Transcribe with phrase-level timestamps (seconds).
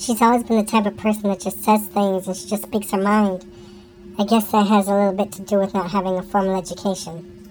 [0.00, 2.90] She's always been the type of person that just says things and she just speaks
[2.92, 3.44] her mind.
[4.18, 7.50] I guess that has a little bit to do with not having a formal education.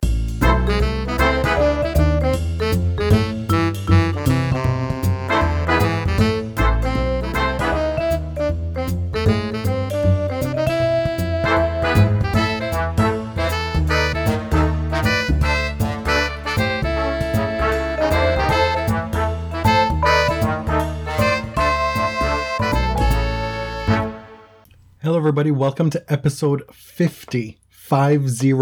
[25.29, 25.51] Everybody.
[25.51, 28.53] Welcome to episode 50, 50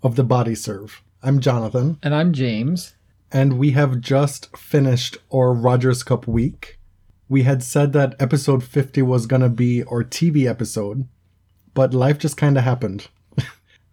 [0.00, 1.02] of the Body Serve.
[1.24, 2.94] I'm Jonathan, And I'm James.
[3.32, 6.78] and we have just finished our Rogers Cup week.
[7.28, 11.08] We had said that episode 50 was going to be our TV episode,
[11.74, 13.08] but life just kind of happened.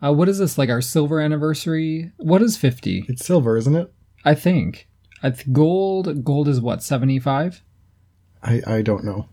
[0.04, 2.12] Uh, what is this, like our silver anniversary?
[2.18, 3.06] What is 50?
[3.10, 3.92] It's silver, isn't it?
[4.24, 4.88] I think.
[5.24, 7.64] I th- gold, gold is what, 75?
[8.44, 9.28] I, I don't know.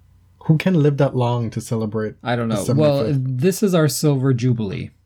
[0.47, 2.15] Who can live that long to celebrate?
[2.23, 2.65] I don't know.
[2.75, 4.91] Well, this is our silver jubilee.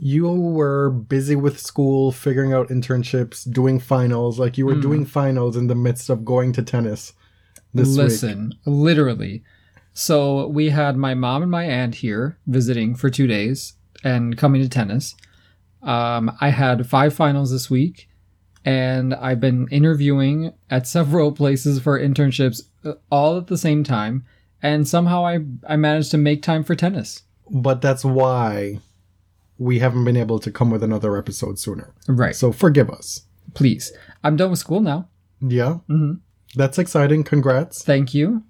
[0.00, 4.38] You were busy with school, figuring out internships, doing finals.
[4.38, 7.14] Like you were doing finals in the midst of going to tennis
[7.74, 7.96] this week.
[7.98, 9.42] Listen, literally.
[9.94, 14.62] So we had my mom and my aunt here visiting for two days and coming
[14.62, 15.16] to tennis.
[15.82, 18.07] Um, I had five finals this week,
[18.64, 24.24] and I've been interviewing at several places for internships uh, all at the same time.
[24.62, 27.22] And somehow I, I managed to make time for tennis.
[27.50, 28.80] but that's why
[29.56, 31.92] we haven't been able to come with another episode sooner.
[32.06, 32.34] Right.
[32.36, 33.22] So forgive us.
[33.54, 33.92] Please.
[34.22, 35.08] I'm done with school now.
[35.40, 36.20] Yeah, Mhm.
[36.56, 37.22] that's exciting.
[37.24, 37.82] Congrats.
[37.84, 38.42] Thank you.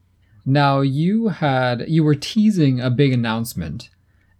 [0.46, 3.90] Now you had you were teasing a big announcement,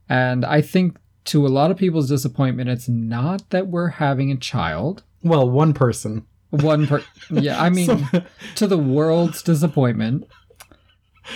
[0.09, 4.37] and I think to a lot of people's disappointment, it's not that we're having a
[4.37, 5.03] child.
[5.23, 6.27] Well, one person.
[6.51, 8.09] One per yeah, I mean
[8.55, 10.27] to the world's disappointment.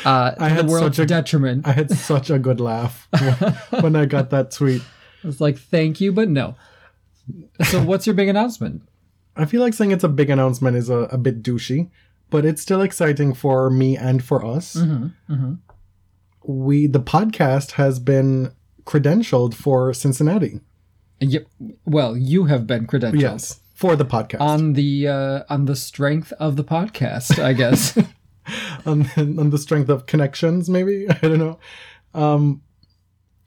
[0.07, 1.67] Uh, to I had the world's such a- detriment.
[1.67, 4.83] I had such a good laugh when- when I got that tweet.
[5.23, 6.55] I was like thank you, but no.
[7.65, 8.83] So what's your big announcement?
[9.37, 11.91] I feel like saying it's a big announcement is a, a bit douchey,
[12.31, 14.75] but it's still exciting for me and for us.
[14.77, 15.55] Mm-hmm.
[16.45, 18.53] We the podcast has been
[18.85, 20.61] credentialed for Cincinnati.
[21.21, 21.47] Yep.
[21.87, 23.21] Well, you have been credentialed.
[23.21, 24.41] Yes, for the podcast.
[24.41, 27.99] On the uh, on the strength of the podcast, I guess.
[28.87, 31.59] on, on the strength of connections, maybe I don't know.
[32.15, 32.63] Um,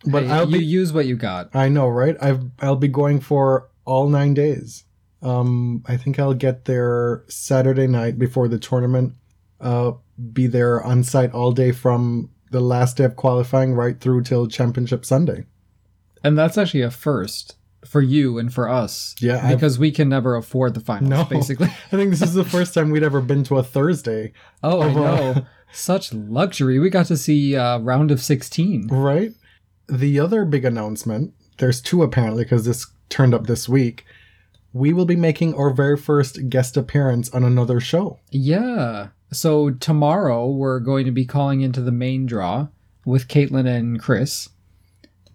[0.06, 0.66] but Hey, I'll you be.
[0.66, 1.56] use what you got.
[1.56, 2.18] I know, right?
[2.22, 4.84] I've I'll be going for all nine days.
[5.22, 9.14] Um, I think I'll get there Saturday night before the tournament.
[9.62, 9.94] Uh,
[10.34, 14.48] be there on site all day from the last day of qualifying right through till
[14.48, 15.46] championship Sunday.
[16.26, 17.56] And that's actually a first
[17.88, 19.16] for you and for us.
[19.20, 21.24] Yeah, I've- Because we can never afford the finals, No.
[21.26, 21.68] basically.
[21.92, 24.94] I think this is the first time we'd ever been to a Thursday, Oh, I
[24.94, 25.46] know.
[25.72, 26.80] Such luxury.
[26.80, 28.88] We got to see uh, round of 16.
[28.88, 29.34] right?
[29.88, 34.06] The other big announcement, there's two apparently because this turned up this week.
[34.74, 38.20] We will be making our very first guest appearance on another show.
[38.32, 39.10] Yeah.
[39.32, 42.68] So tomorrow we're going to be calling into the main draw
[43.06, 44.50] with Caitlin and Chris.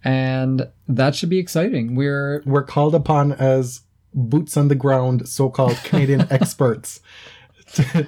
[0.03, 1.95] And that should be exciting.
[1.95, 3.81] We're We're called upon as
[4.13, 6.99] boots on the ground, so-called Canadian experts,
[7.73, 8.07] to-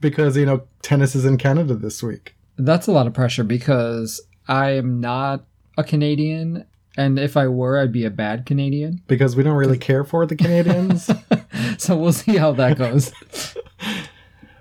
[0.00, 2.34] because you know tennis is in Canada this week.
[2.56, 5.44] that's a lot of pressure because I am not
[5.78, 6.66] a Canadian.
[6.96, 9.00] And if I were, I'd be a bad Canadian.
[9.06, 11.08] Because we don't really care for the Canadians,
[11.78, 13.12] So we'll see how that goes.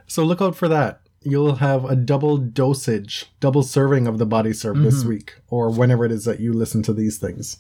[0.07, 1.01] so look out for that.
[1.22, 6.06] You'll have a double dosage, double serving of the body serve this week, or whenever
[6.06, 7.57] it is that you listen to these things.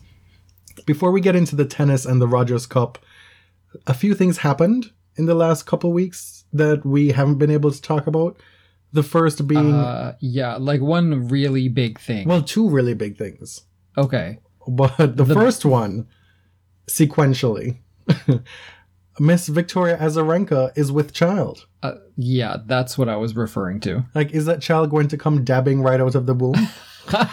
[0.85, 2.99] Before we get into the tennis and the Rogers Cup,
[3.85, 7.81] a few things happened in the last couple weeks that we haven't been able to
[7.81, 8.37] talk about.
[8.93, 12.27] The first being, Uh, yeah, like one really big thing.
[12.27, 13.61] well, two really big things.
[13.97, 14.39] okay.
[14.67, 16.07] But the, first one,
[16.87, 17.79] sequentially,
[19.19, 21.65] Miss Victoria Azarenka is with child.
[21.83, 24.03] Uh, yeah, that's what I was referring to.
[24.15, 26.67] Like, is that child going to come dabbing right out of the womb?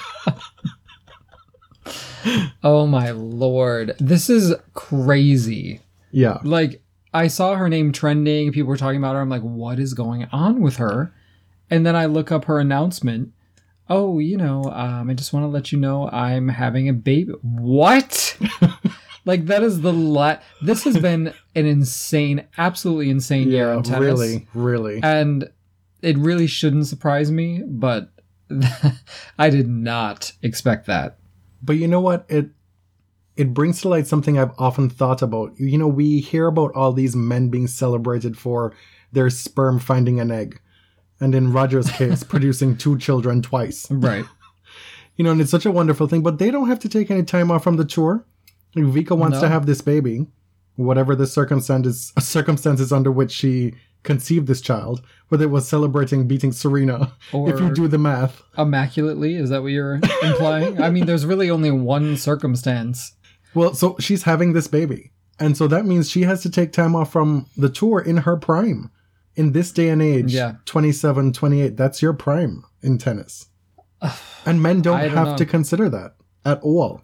[2.65, 3.95] Oh my lord.
[4.01, 5.81] This is crazy.
[6.11, 6.39] yeah.
[6.43, 6.83] Like,
[7.15, 9.21] I saw her name trending, people were talking about her.
[9.21, 11.15] I'm like, what is going on with her?
[11.71, 13.33] And then I look up her announcement.
[13.89, 17.33] Oh, you know, um, I just want to let you know I'm having a baby.
[17.43, 18.37] What?
[19.27, 24.01] like, that is the la- This has been an insane, absolutely insane year in tennis.
[24.01, 25.01] really, really.
[25.03, 25.51] and
[26.01, 28.11] it really shouldn't surprise me, but
[29.39, 31.19] I did not expect that.
[31.63, 32.25] But you know what?
[32.29, 32.51] It
[33.37, 35.53] it brings to light something I've often thought about.
[35.59, 38.73] You know, we hear about all these men being celebrated for
[39.13, 40.59] their sperm finding an egg.
[41.21, 43.91] and in Roger's case, producing two children twice.
[43.91, 44.25] Right.
[45.19, 46.23] You know, and it's such a wonderful thing.
[46.23, 48.27] But they don't have to take any time off from the tour.
[48.77, 49.43] Vika wants No.
[49.43, 50.27] to have this baby,
[50.77, 56.53] whatever the circumstances circumstances under which she conceived this child, whether it was celebrating beating
[56.53, 58.43] Serena, if you do the math.
[58.57, 60.81] Immaculately, is that what you're implying?
[60.81, 63.13] I mean, there's really only one circumstance.
[63.55, 65.11] Well, so she's having this baby.
[65.41, 68.37] And so that means she has to take time off from the tour in her
[68.37, 68.91] prime.
[69.35, 70.55] In this day and age, Yeah.
[70.67, 73.47] 27, 28, that's your prime in tennis.
[74.47, 75.37] and men don't, don't have know.
[75.37, 76.15] to consider that
[76.45, 77.03] at all.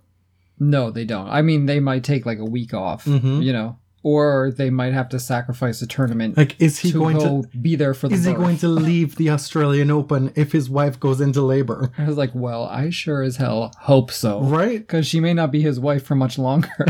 [0.71, 1.29] No, they don't.
[1.29, 3.43] I mean, they might take like a week off, Mhm.
[3.43, 7.19] you know, or they might have to sacrifice a tournament Like, is he to going
[7.21, 10.69] to be there for the is he going to leave the Australian Open if his
[10.71, 11.91] wife goes into labor?
[11.99, 14.41] I was like, well, I sure as hell hope so.
[14.43, 14.79] Right?
[14.81, 16.69] Because she may not be his wife for much longer.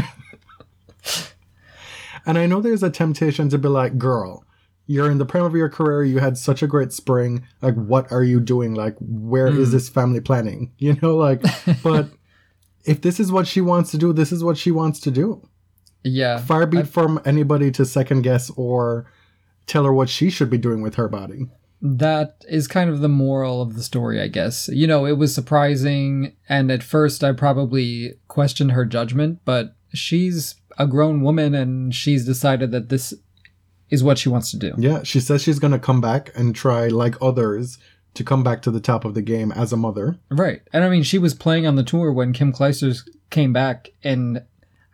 [2.24, 4.44] And I know there's a temptation to be like, girl,
[4.86, 6.04] you're in the prime of your career.
[6.04, 7.44] You had such a great spring.
[7.60, 8.74] Like, what are you doing?
[8.74, 9.72] Like, where is Hmm.
[9.74, 10.70] this family planning?
[10.78, 11.42] You know, like,
[11.82, 12.10] but
[12.84, 15.46] if this is what she wants to do, this is what she wants to do.
[16.04, 16.38] yeah.
[16.38, 19.06] Far be it from anybody to second guess or
[19.66, 21.46] tell her what she should be doing with her body.
[21.80, 24.68] That is kind of the moral of the story, I guess.
[24.68, 30.54] You know, it was surprising, and at first I probably questioned her judgment, but she's
[30.78, 33.12] a grown woman and she's decided that this
[33.90, 34.72] is what she wants to do.
[34.78, 37.78] Yeah, she says she's going to come back and try, like others,
[38.14, 40.18] to come back to the top of the game as a mother.
[40.30, 40.60] Right.
[40.72, 44.42] And I mean, she was playing on the tour when Kim Clijsters came back and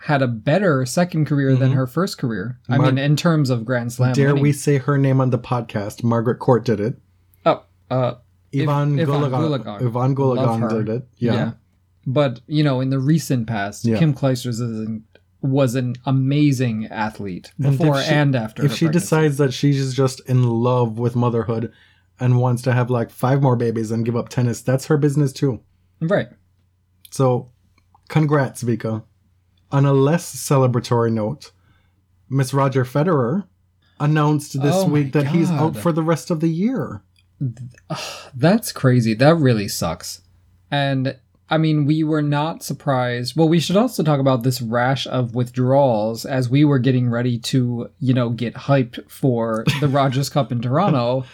[0.02, 2.58] had a better second career than her first career.
[2.68, 4.12] I Mar- mean, in terms of Grand Slam.
[4.12, 4.42] Dare winning.
[4.42, 6.04] we say her name on the podcast?
[6.04, 6.96] Margaret Court did it.
[7.44, 8.14] Oh, uh,
[8.52, 9.30] Evonne Goolagong,
[9.64, 9.82] Goolagong.
[9.82, 11.08] Evonne Goolagong did it.
[11.16, 11.52] Yeah.
[12.06, 13.98] But, you know, in the recent past, Yeah.
[13.98, 15.04] Kim Clijsters an,
[15.42, 18.64] was an amazing athlete And before she- and after.
[18.64, 21.72] If she decides that she's just in love with motherhood
[22.20, 25.32] and wants to have like five more babies and give up tennis, that's her business
[25.32, 25.60] too.
[26.00, 26.28] Right.
[27.10, 27.50] So,
[28.08, 29.04] congrats, Vika.
[29.70, 31.52] On a less celebratory note,
[32.28, 33.46] Miss Roger Federer
[34.00, 37.02] announced this Oh week that he's out for the rest of the year.
[38.34, 39.14] That's crazy.
[39.14, 40.22] That really sucks.
[40.70, 41.16] And
[41.50, 43.34] I mean, we were not surprised.
[43.36, 47.38] Well, we should also talk about this rash of withdrawals as we were getting ready
[47.38, 51.24] to, you know, get hyped for the Rogers Cup in Toronto.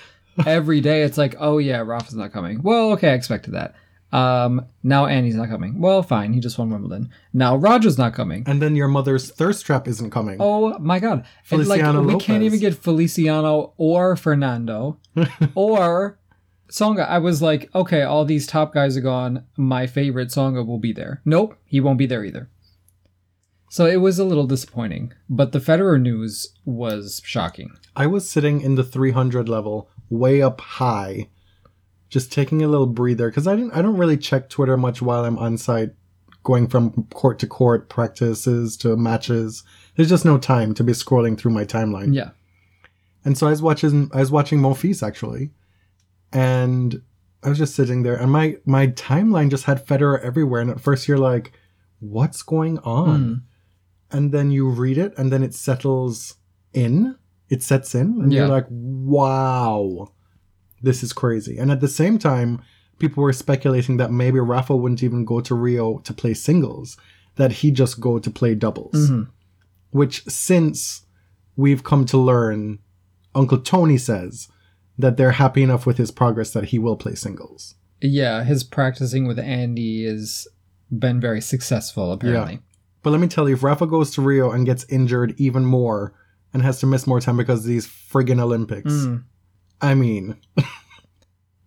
[0.46, 2.62] Every day it's like, oh yeah, Rafa's not coming.
[2.62, 3.74] Well, okay, I expected that.
[4.12, 5.80] Um, now Andy's not coming.
[5.80, 7.10] Well, fine, he just won Wimbledon.
[7.32, 8.44] Now Roger's not coming.
[8.46, 10.36] And then your mother's thirst trap isn't coming.
[10.38, 11.26] Oh my god.
[11.50, 14.98] And, like Feliciano we can't even get Feliciano or Fernando
[15.56, 16.18] or
[16.70, 17.08] Tsonga.
[17.08, 19.46] I was like, okay, all these top guys are gone.
[19.56, 21.20] My favorite Tsonga will be there.
[21.24, 22.48] Nope, he won't be there either.
[23.68, 27.70] So it was a little disappointing, but the Federer news was shocking.
[27.96, 31.28] I was sitting in the 300 level, way up high,
[32.08, 33.72] just taking a little breather because I didn't.
[33.72, 35.90] I don't really check Twitter much while I'm on site,
[36.42, 39.64] going from court to court, practices to matches.
[39.96, 42.14] There's just no time to be scrolling through my timeline.
[42.14, 42.30] Yeah.
[43.24, 44.10] And so I was watching.
[44.12, 45.50] I was watching Monfils actually,
[46.32, 47.02] and
[47.42, 50.60] I was just sitting there, and my my timeline just had Federer everywhere.
[50.60, 51.52] And at first you're like,
[52.00, 53.42] "What's going on?" Mm.
[54.10, 56.36] And then you read it, and then it settles
[56.72, 57.16] in.
[57.48, 60.12] It sets in, and you're like, "Wow,
[60.82, 62.60] this is crazy." And at the same time,
[62.98, 66.96] people were speculating that maybe Rafa wouldn't even go to Rio to play singles;
[67.36, 69.10] that he'd just go to play doubles.
[69.10, 69.28] Mhm.
[69.90, 71.02] Which, since
[71.56, 72.78] we've come to learn,
[73.34, 74.48] Uncle Tony says
[74.98, 77.74] that they're happy enough with his progress that he will play singles.
[78.00, 80.46] Yeah, his practicing with Andy has
[80.96, 82.60] been very successful, apparently.
[83.02, 86.14] But let me tell you, if Rafa goes to Rio and gets injured even more
[86.54, 89.24] and has to miss more time because of these friggin' Olympics, Mm.
[89.80, 90.36] I mean,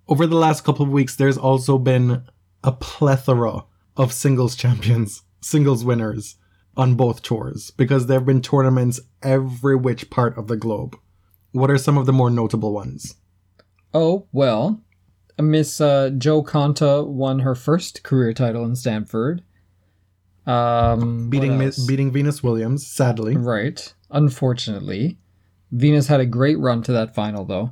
[0.07, 2.23] over the last couple of weeks, there's also been
[2.63, 3.65] a plethora
[3.95, 6.37] of singles champions, singles winners
[6.75, 10.95] on both tours because there have been tournaments every which part of the globe.
[11.51, 13.15] What are some of the more notable ones?
[13.93, 14.81] Oh, well,
[15.39, 19.43] Miss uh, Jo Konta won her first career title in Stanford.
[20.45, 21.85] Um, Beating Mi- else?
[21.85, 23.35] beating Venus Williams, sadly.
[23.35, 23.93] Right.
[24.11, 25.17] Unfortunately.
[25.71, 27.71] Venus had a great run to that final, though.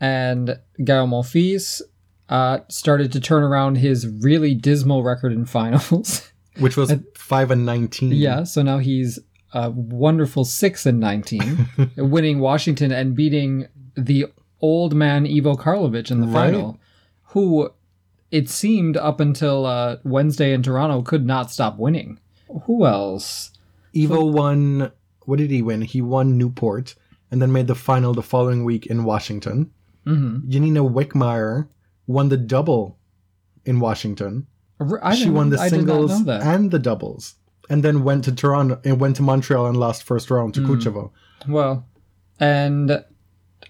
[0.00, 1.80] And Gael Monfils
[2.28, 6.30] uh, started to turn around his really dismal record in finals.
[6.58, 8.10] Which was five and nineteen.
[8.12, 9.18] yeah, so now he's
[9.54, 14.26] a wonderful 6 and 19, winning Washington and beating the
[14.60, 16.52] old man Ivo Karlovic in the Right.
[16.52, 16.80] final,
[17.28, 17.70] who
[18.32, 22.18] it seemed up until uh, Wednesday in Toronto could not stop winning.
[22.64, 23.52] Who else?
[23.96, 24.90] Ivo won.
[25.28, 25.82] What did he win?
[25.82, 26.94] He won Newport,
[27.30, 29.70] and then made the final the following week in Washington.
[30.06, 30.50] Mm-hmm.
[30.50, 31.68] Yanina Wickmayer
[32.06, 32.96] won the double
[33.66, 34.46] in Washington.
[35.02, 37.34] I she won the I did not singles and the doubles,
[37.68, 41.10] and then went to Toronto and went to Montreal and lost first round to Kuchevo.
[41.46, 41.84] Well,
[42.40, 43.04] and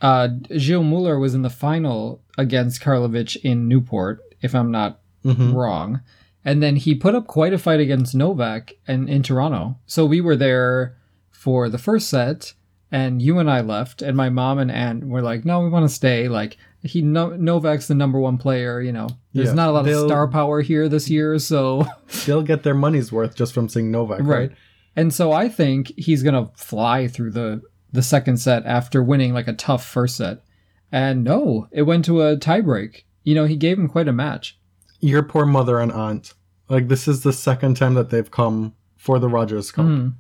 [0.00, 5.55] uh, Gilles Muller was in the final against Karlovic in Newport, if I'm not Mhm.
[5.55, 6.03] wrong.
[6.45, 9.77] And then he put up quite a fight against Novak and in Toronto.
[9.87, 10.97] So we were there
[11.38, 12.52] for the first set,
[12.90, 15.88] and you and I left, and my mom and aunt were like, "No, we want
[15.88, 18.80] to stay." Like he, no, Novak's the number one player.
[18.80, 21.87] You know, there's Yeah, not a lot of they'll- star power here this year, so
[22.26, 24.26] They'll get their money's worth just from seeing Novak, right?
[24.26, 24.50] right.
[24.97, 29.49] And so I think he's gonna fly through the the second set after winning like
[29.49, 30.42] a tough first set.
[30.90, 33.04] And no, it went to a tiebreak.
[33.23, 34.59] You know, he gave him quite a match.
[35.00, 36.35] Your poor mother and aunt.
[36.68, 40.14] Like this is the second time that they've come for the Rogers Cup, Mhm.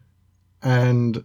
[0.62, 1.24] And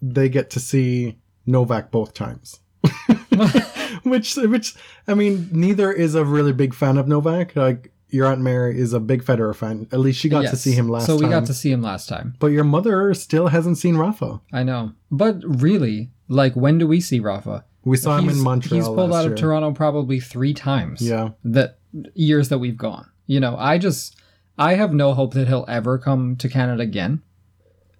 [0.00, 2.60] they get to see Novak both times.
[4.02, 4.74] which, which,
[5.06, 7.56] I mean, neither is a really big fan of Novak.
[7.56, 9.88] Like your aunt Mary is a big Federer fan.
[9.90, 11.16] At least she got to see him last time.
[11.16, 11.30] So we time.
[11.30, 12.36] got to see him last time.
[12.38, 14.40] But your mother still hasn't seen Rafa.
[14.52, 14.92] I know.
[15.10, 17.64] But really, like when do we see Rafa?
[17.84, 18.80] We saw him in Montreal.
[18.80, 19.36] He's pulled out of year.
[19.36, 21.00] Toronto probably three times.
[21.00, 21.30] Yeah.
[21.42, 21.78] That
[22.14, 23.10] years that we've gone.
[23.26, 24.16] You know, I just
[24.58, 27.22] I have no hope that he'll ever come to Canada again.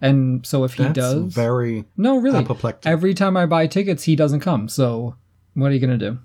[0.02, 2.40] And so if he That's does very No, really.
[2.40, 2.90] apoplectic.
[2.90, 4.68] Every time I buy tickets, he doesn't come.
[4.68, 5.14] So
[5.54, 6.18] what are you gonna do?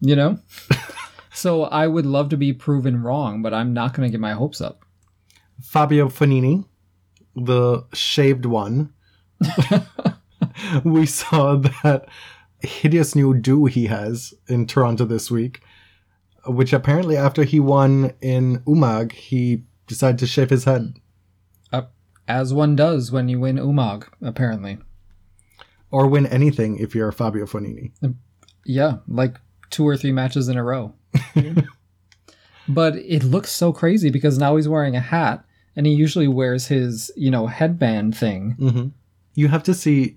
[0.00, 0.38] You know?
[1.32, 4.60] so I would love to be proven wrong, but I'm not gonna get my hopes
[4.60, 4.84] up.
[5.62, 6.66] Fabio Fognini,
[7.34, 8.92] the shaved one.
[10.84, 12.06] we saw that
[12.60, 15.62] hideous new do he has in Toronto this week,
[16.46, 20.94] which apparently after he won in Umag, he decided to shave his head.
[22.26, 24.78] As one does when you win Umag, apparently.
[25.90, 27.92] Or win anything if you're Fabio Fognini.
[28.64, 29.36] Yeah, like
[29.70, 30.94] two or three matches in a row.
[32.68, 35.44] but it looks so crazy because now he's wearing a hat
[35.76, 38.52] and he usually wears his, you know, headband thing.
[38.58, 38.86] hmm
[39.34, 40.16] You have to see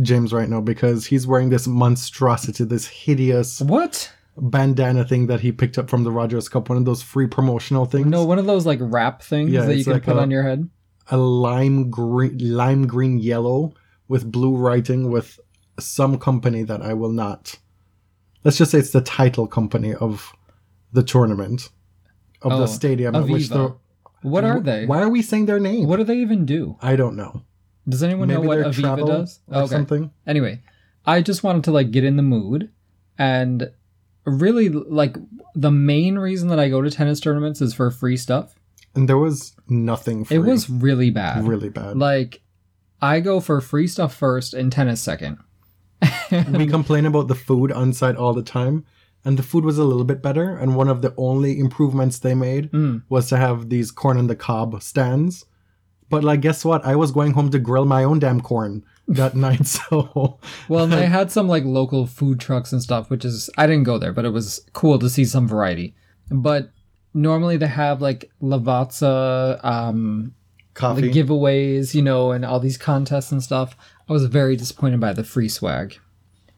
[0.00, 4.12] James right now because he's wearing this monstrosity, this hideous What?
[4.36, 7.86] bandana thing that he picked up from the Rogers Cup, one of those free promotional
[7.86, 8.06] things.
[8.06, 10.30] No, one of those like wrap things Yeah, that you can like put a- on
[10.32, 10.68] your head.
[11.10, 13.74] A lime green lime green yellow
[14.08, 15.38] with blue writing with
[15.78, 17.58] some company that I will not
[18.44, 20.32] let's just say it's the title company of
[20.92, 21.70] the tournament
[22.42, 23.74] of Oh, the stadium at which the
[24.22, 24.86] What are they?
[24.86, 26.76] why are we saying their name What do they even do?
[26.80, 27.42] I don't know
[27.88, 29.40] Does anyone know what Aviva does?
[29.48, 30.62] or something Anyway,
[31.04, 32.70] I just wanted to like get in the mood
[33.18, 33.70] and
[34.24, 35.16] really like
[35.54, 38.54] the main reason that I go to tennis tournaments is for free stuff.
[38.94, 40.36] And there was nothing free.
[40.36, 41.46] It was really bad.
[41.46, 42.42] really bad Like
[43.02, 45.38] I go for free stuff first and tennis second.
[46.52, 48.84] we complain about the food on site all the time
[49.24, 52.34] and the food was a little bit better and one of the only improvements they
[52.34, 53.02] made Mm.
[53.08, 55.46] was to have these corn on the cob stands
[56.10, 59.34] but like guess what i was going home to grill my own damn corn that
[59.46, 63.66] night so Well, they had some like local food trucks and stuff, which is I
[63.66, 65.94] didn't go there, but it was cool to see some variety.
[66.30, 66.70] But
[67.14, 70.34] normally they have like Lavazza um
[70.74, 73.76] coffee the giveaways, you know, and all these contests and stuff.
[74.08, 75.98] I was very disappointed by the free swag.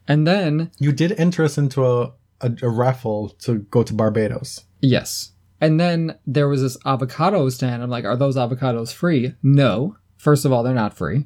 [0.07, 4.63] And then, you did enter us into a, a, a raffle to go to barbados
[4.81, 5.31] yes.
[5.59, 7.81] And then there was this avocado stand.
[7.81, 9.33] I'm like, are those avocados free?
[9.41, 9.97] No.
[10.17, 11.25] First of all, they're not free.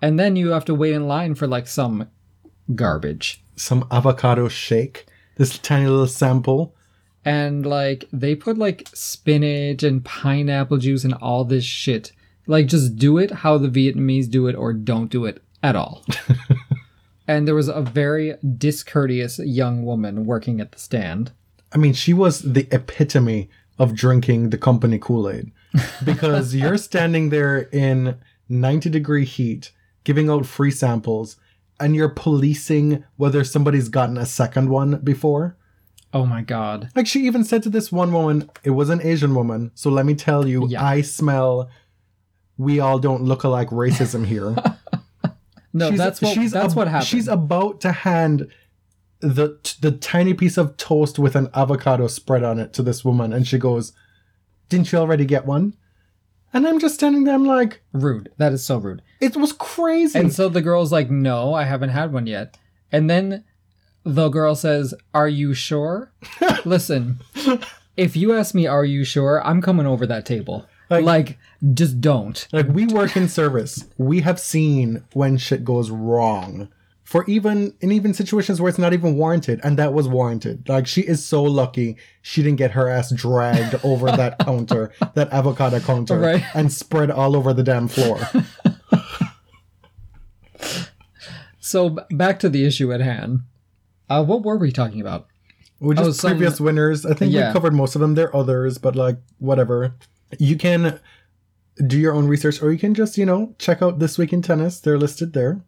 [0.00, 2.08] And then you have to wait in line for like some
[2.74, 3.42] garbage.
[3.56, 5.06] some avocado shake
[5.36, 6.74] this tiny little sample
[7.26, 12.12] And like they put like spinach and pineapple juice and all this shit.
[12.46, 16.02] Like just do it how the Vietnamese do it or don't do it at all.
[17.28, 21.32] and there was a very discourteous young woman working at the stand.
[21.72, 25.50] i mean she was the epitome of drinking the company kool-aid
[26.04, 28.16] because you're standing there in
[28.48, 29.72] 90 degree heat
[30.04, 31.36] giving out free samples
[31.78, 35.56] and you're policing whether somebody's gotten a second one before
[36.16, 36.88] Oh my god.
[36.96, 39.70] Like she even said to this one woman, it was an Asian woman.
[39.74, 40.82] So let me tell you, Yeah.
[40.84, 41.68] I smell.
[42.58, 44.54] We all don't look alike racism here.
[45.72, 47.06] No, that's what that's ab- what happened.
[47.06, 48.48] She's about to hand
[49.20, 53.30] the the tiny piece of toast with an avocado spread on it to this woman,
[53.34, 53.92] and she goes,
[54.70, 55.74] "Didn't you already get one?"
[56.54, 57.34] And I'm just standing there.
[57.34, 58.30] I'm like, rude.
[58.38, 59.02] That is so rude.
[59.20, 60.18] it was crazy.
[60.18, 62.56] And so the girl's like, "No, I haven't had one yet."
[62.90, 63.44] And then
[64.06, 66.10] the girl says, "Are you sure?"
[66.64, 67.18] Listen,
[67.96, 70.64] if you ask me, "Are you sure?" I'm coming over that table.
[70.88, 71.38] Like- Like,
[71.74, 72.46] just don't.
[72.52, 73.84] like we work in service.
[73.98, 76.68] We have seen when shit goes wrong.
[77.02, 80.68] For even in even situations where it's not even warranted, and that was warranted.
[80.68, 85.32] Like she is so lucky she didn't get her ass dragged over that counter, that
[85.32, 86.42] avocado counter, Right.
[86.54, 88.18] and spread all over the damn floor.
[91.60, 93.40] So back to the issue at hand.
[94.08, 95.26] Uh, what were we talking about?
[95.80, 97.04] We just Oh, some- previous winners.
[97.04, 97.48] I think Yeah.
[97.48, 98.14] we covered most of them.
[98.14, 99.94] There are others, but like whatever.
[100.38, 100.98] You can
[101.86, 104.42] do your own research, or you can just you know check out this week in
[104.42, 104.80] tennis.
[104.80, 105.60] They're listed there.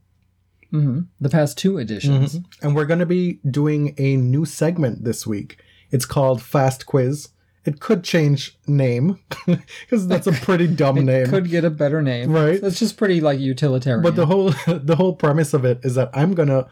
[0.71, 2.39] hmm The past two editions.
[2.63, 5.59] And we're going to be doing a new segment this week.
[5.91, 7.29] It's called Fast Quiz.
[7.65, 11.27] It could change name because that's a pretty dumb name.
[11.27, 12.61] Could get a better name, Right.
[12.63, 14.03] That's just pretty like utilitarian.
[14.03, 16.67] But the whole the whole premise of it is that I'm gonna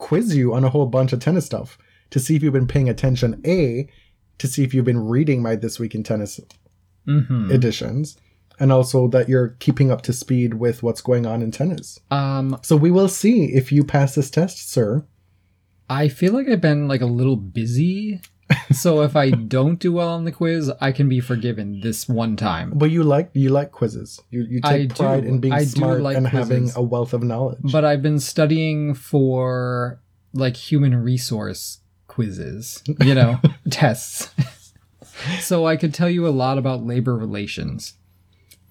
[0.00, 1.78] quiz you on a whole bunch of tennis stuff
[2.10, 3.40] to see if you've been paying attention.
[3.46, 3.86] A
[4.38, 6.40] to see if you've been reading my this week in tennis
[7.06, 7.50] Mhm.
[7.52, 8.16] editions,
[8.58, 11.98] and also that you're keeping up to speed with what's going on in tennis.
[12.10, 15.04] um, So we will see if you pass this test, sir.
[15.88, 18.20] I feel like I've been like a little busy.
[18.72, 22.36] so if I don't do well on the quiz, I can be forgiven this one
[22.36, 22.72] time.
[22.74, 24.20] But you like you like quizzes.
[24.30, 25.28] You you I take pride do.
[25.28, 27.58] in being I smart like and having a wealth of knowledge.
[27.62, 30.00] But I've been studying for
[30.32, 33.38] like human resource quizzes, you know,
[33.70, 34.30] tests.
[35.40, 37.94] so I could tell you a lot about labor relations.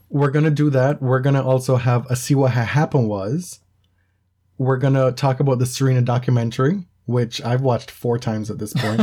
[0.10, 1.02] we're gonna do that.
[1.02, 3.60] We're gonna also have a see what ha- happened was.
[4.58, 9.02] We're gonna talk about the Serena documentary, which I've watched four times at this point.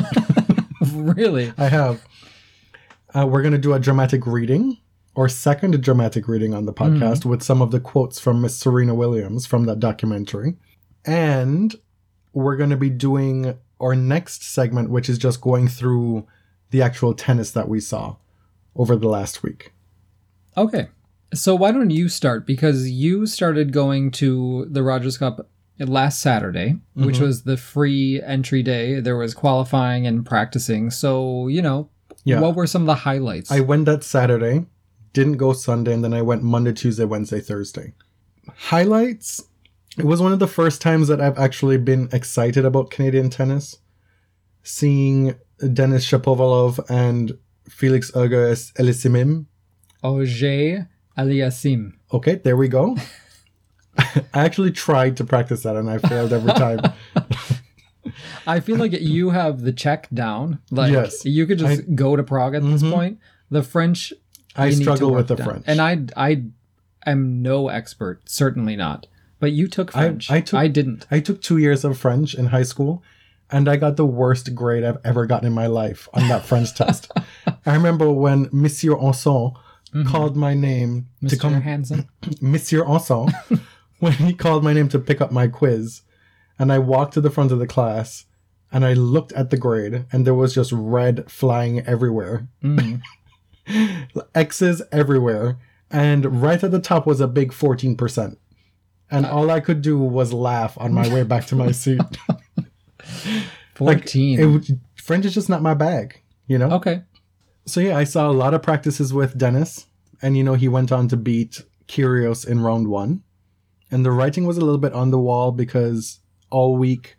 [0.95, 1.53] really?
[1.57, 2.07] I have.
[3.15, 4.79] Uh, we're gonna do a dramatic reading
[5.15, 8.95] or second dramatic reading on the podcast with some of the quotes from Miss Serena
[8.95, 10.57] Williams from that documentary,
[11.05, 11.75] and
[12.33, 16.27] we're gonna be doing our next segment, which is just going through
[16.71, 18.17] the actual tennis that we saw
[18.75, 19.73] over the last week.
[20.57, 20.89] Okay.
[21.35, 22.47] So why don't you start?
[22.47, 25.49] Because you started going to the Rogers Cup
[25.79, 27.21] last Saturday, which Mhm.
[27.23, 29.01] was the free entry day.
[29.01, 30.91] There was qualifying and practicing.
[30.91, 31.91] So, you know,
[32.25, 32.41] Yeah.
[32.41, 33.51] what were some of the highlights?
[33.53, 34.67] I went that Saturday,
[35.13, 37.93] didn't go Sunday, and then I went Monday, Tuesday, Wednesday, Thursday.
[38.57, 39.43] Highlights.
[39.99, 43.77] It was one of the first times that I've actually been excited about Canadian tennis.
[44.63, 45.35] Seeing
[45.73, 47.33] Denis Shapovalov and
[47.69, 49.47] Felix Auger Elisimim.
[50.03, 51.93] Auger Aliassime.
[52.13, 52.97] Okay, there we go.
[53.99, 56.81] I actually tried to practice that and I failed every time.
[58.47, 60.61] I feel like you have the check down.
[60.71, 61.25] Like Yes.
[61.25, 62.93] you could just go to Prague at this Mhm.
[62.93, 63.19] point.
[63.51, 64.13] The French
[64.55, 65.47] I to struggle with the down.
[65.47, 65.65] French.
[65.67, 66.45] And I I
[67.05, 69.07] am no expert, certainly not.
[69.41, 70.31] But you took French.
[70.31, 71.07] I took- I didn't.
[71.11, 73.03] I took two years of French in high school,
[73.51, 76.75] and I got the worst grade I've ever gotten in my life on that French
[76.77, 77.11] test.
[77.67, 79.51] I remember when Monsieur Anson
[80.07, 81.41] called my name to Mr.
[81.41, 82.09] come, Hansen.
[82.41, 83.29] Monsieur Anson,
[84.07, 86.03] when he called my name to pick up my quiz,
[86.59, 88.25] and I walked to the front of the class,
[88.73, 93.01] and I looked at the grade, and there was just red flying everywhere, Mm.
[94.35, 95.59] X's everywhere,
[95.91, 98.39] and right at the top was a big fourteen percent.
[99.11, 102.01] And all I could do was laugh on my way back to my seat.
[103.79, 104.41] Like, Fourteen.
[104.63, 106.71] it French is just not my bag, you know.
[106.73, 107.03] okay.
[107.67, 109.87] So yeah, I saw a lot of practices with Dennis,
[110.23, 113.23] and you know he went on to beat Kyrgios in round one,
[113.91, 116.21] and the writing was a little bit on the wall because
[116.51, 117.17] all week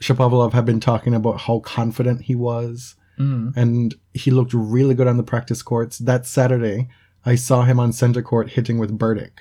[0.00, 3.54] Shapovalov had been talking about how confident he was, Mm.
[3.54, 5.98] and he looked really good on the practice courts.
[5.98, 6.88] That Saturday,
[7.26, 9.40] I saw him on center court hitting with Berdych,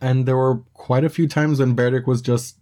[0.00, 2.58] and there were quite a few times when Berdych was just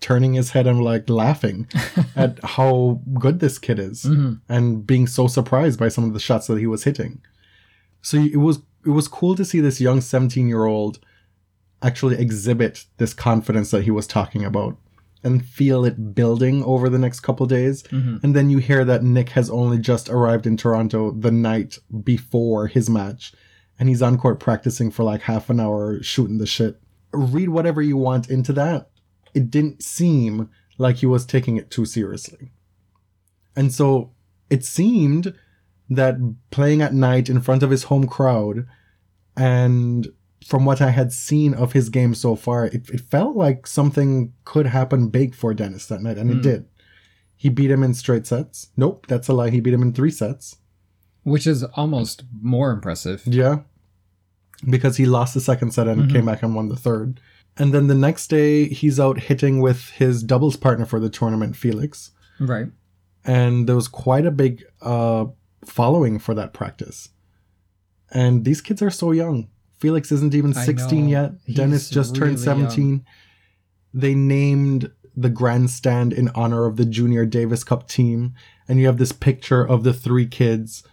[0.00, 1.66] turning his head and like laughing
[2.16, 4.40] at how good this kid is Mhm.
[4.48, 7.20] and being so surprised by some of the shots that he was hitting.
[8.02, 10.98] So it was it was cool to see this young 17 year old
[11.84, 14.76] actually exhibit this confidence that he was talking about
[15.22, 17.82] and feel it building over the next couple days.
[17.84, 18.22] Mhm.
[18.22, 22.66] And then you hear that Nick has only just arrived in Toronto the night before
[22.66, 23.32] his match
[23.78, 26.80] and he's on court practicing for like half an hour shooting the shit.
[27.12, 28.90] Read whatever you want into that.
[29.32, 32.52] It didn't seem like he was taking it too seriously.
[33.56, 34.12] And so
[34.50, 35.34] it seemed
[35.88, 36.16] that
[36.50, 38.66] playing at night in front of his home crowd
[39.36, 40.08] and
[40.46, 44.32] from what I had seen of his game so far, it, it felt like something
[44.44, 46.40] could happen big for Dennis that night, and it Hmm.
[46.42, 46.64] did.
[47.36, 48.68] He beat him in straight sets.
[48.76, 49.50] Nope, that's a lie.
[49.50, 50.56] He beat him in three sets.
[51.24, 53.22] Which is almost more impressive.
[53.26, 53.60] Yeah.
[54.68, 56.12] Because he lost the second set and Mhm.
[56.12, 57.20] came back and won the third.
[57.56, 61.56] And then the next day, he's out hitting with his doubles partner for the tournament,
[61.56, 62.10] Felix.
[62.40, 62.68] Right.
[63.26, 65.24] and there was quite a big uh,
[65.64, 67.08] following for that practice.
[68.10, 69.48] And these kids are so young.
[69.84, 71.32] Felix isn't even 16 yet.
[71.44, 73.04] He's Dennis just turned really 17.
[73.92, 78.32] they named the grandstand in honor of the Junior Davis Cup team.
[78.66, 80.84] And you have this picture of the three kids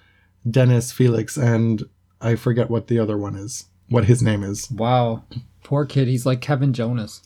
[0.49, 1.83] Dennis, Felix, and
[2.19, 4.69] I forget what the other one is, what his name is.
[4.69, 5.23] Wow.
[5.63, 6.09] Poor kid.
[6.09, 7.21] He's like Kevin Jonas.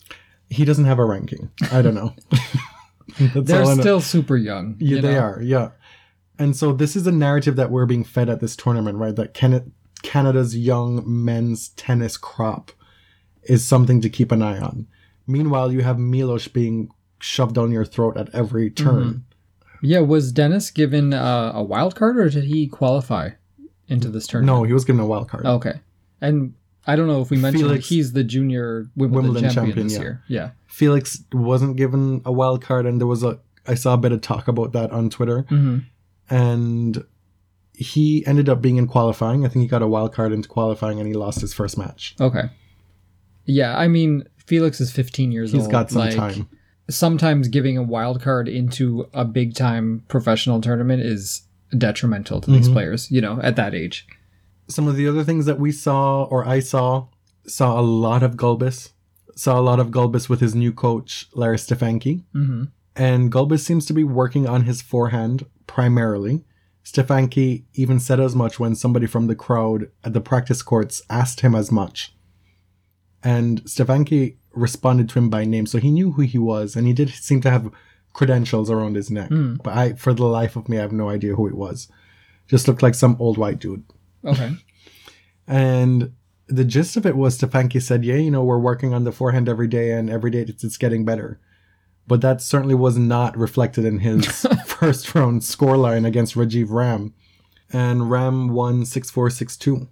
[0.52, 1.50] He doesn't have a ranking.
[1.72, 2.14] I don't know.
[3.18, 3.74] They're know.
[3.74, 4.76] still super young.
[4.78, 5.20] Yeah, you they know?
[5.20, 5.42] are.
[5.42, 5.70] Yeah.
[6.38, 9.16] And so this is a narrative that we're being fed at this tournament, right?
[9.16, 9.72] That Can-
[10.04, 12.72] Canada's young men's tennis crop
[13.44, 14.88] is something to keep an eye on.
[15.28, 19.26] Meanwhile, you have Milos being shoved down your throat at every turn.
[19.82, 23.32] Yeah, was Dennis given uh, a wild card or did he qualify
[23.88, 24.60] into this tournament?
[24.60, 25.46] No, he was given a wild card.
[25.46, 25.80] Okay.
[26.22, 26.54] And
[26.88, 29.96] I don't know if we mentioned Felix- he's the junior Wimbledon, Wimbledon champion, champion, this
[29.96, 30.02] yeah.
[30.02, 30.24] year.
[30.28, 30.50] Yeah.
[30.68, 34.22] Felix wasn't given a wild card, and there was a I saw a bit of
[34.22, 35.80] talk about that on Twitter, hmm
[36.30, 37.04] and
[37.78, 39.46] he ended up being in qualifying.
[39.46, 42.16] I think he got a wild card into qualifying, and he lost his first match.
[42.20, 42.50] Okay.
[43.46, 45.68] Yeah, I mean, Felix is 15 years He's old.
[45.68, 46.50] He's got some like, time.
[46.90, 51.44] Sometimes giving a wild card into a big time professional tournament is
[51.76, 52.74] detrimental to these Mhm.
[52.74, 54.08] players, you know, at that age.
[54.68, 57.06] some of the other things that we saw or I saw
[57.46, 58.90] saw a lot of Gulbis.
[59.36, 62.64] Saw a lot of Gulbis with his new coach Larry Stefanki, hmm
[62.96, 66.46] and Gulbis seems to be working on his forehand primarily.
[66.86, 71.42] Stefanki even said as much when somebody from the crowd at the practice courts asked
[71.42, 72.16] him as much.
[73.24, 76.94] And Stefanki responded to him by name, so he knew who he was, and he
[76.94, 77.72] did seem to have
[78.14, 79.32] credentials around his neck.
[79.32, 79.62] Mm.
[79.64, 81.88] But I, for the life of me, I have no idea who it was.
[82.48, 83.84] Just looked like some old white dude.
[84.24, 84.52] Okay.
[85.48, 86.14] And
[86.48, 89.48] the gist of it was Stefanki said, Yeah, you know, we're working on the forehand
[89.48, 91.40] every day and every day it's, it's getting better.
[92.08, 94.26] But that certainly was not reflected in his
[94.68, 97.14] first round scoreline against Rajeev Ram.
[97.74, 99.88] And Ram won 6 4 6 2.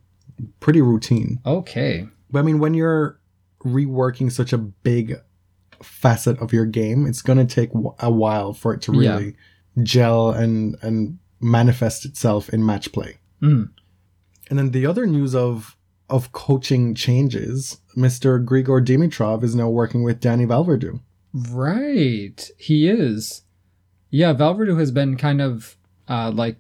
[0.60, 1.40] Pretty routine.
[1.46, 2.08] Okay.
[2.30, 3.20] But I mean, when you're
[3.64, 5.16] reworking such a big
[5.82, 9.16] facet of your game, it's going to take a while for it to Yeah.
[9.16, 9.36] really
[9.82, 13.18] gel and, and manifest itself in match play.
[13.42, 13.70] Mm.
[14.50, 15.76] And then the other news of
[16.10, 18.44] of coaching changes, Mr.
[18.44, 21.00] Grigor Dimitrov is now working with Dani Vallverdu.
[21.34, 22.50] Right.
[22.58, 23.42] He is.
[24.10, 26.58] Yeah, Vallverdu has been kind of uh, like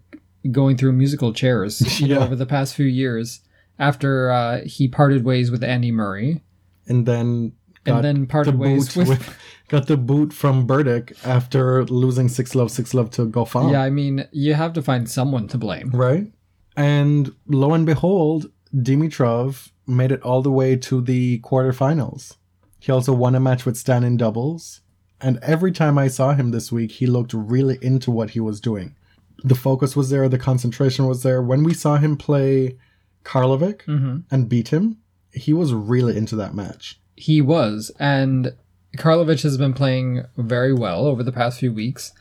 [0.52, 2.18] going through musical chairs know, Yeah.
[2.24, 3.42] over the past few years
[3.80, 6.42] after uh, he parted ways with Andy Murray
[6.88, 7.54] And then
[7.86, 9.20] and got then the parted ways boot with.
[9.20, 13.72] with got the boot from Berdych after losing six love six love to Goffin.
[13.72, 15.90] Yeah, I mean, you have to find someone to blame.
[15.92, 16.32] Right?
[16.76, 22.38] And lo and behold, Dimitrov made it all the way to the quarterfinals.
[22.84, 24.82] He also won a match with Stan in doubles.
[25.22, 28.60] And every time I saw him this week, he looked really into what he was
[28.60, 28.98] doing.
[29.41, 31.41] The focus was there, the concentration was there.
[31.41, 32.78] When we saw him play
[33.24, 34.98] Karlovic hmm and beat him,
[35.32, 37.00] he was really into that match.
[37.15, 38.54] He was, and
[38.98, 42.12] Karlovic has been playing very well over the past few weeks.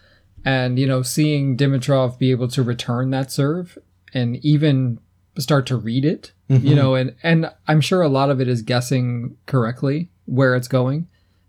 [0.45, 3.79] And, you know, seeing Dimitrov be able to return that serve
[4.15, 5.01] and even
[5.39, 8.63] start to read it, you know, and, and I'm sure a lot of it is
[8.63, 11.09] guessing correctly where it's going,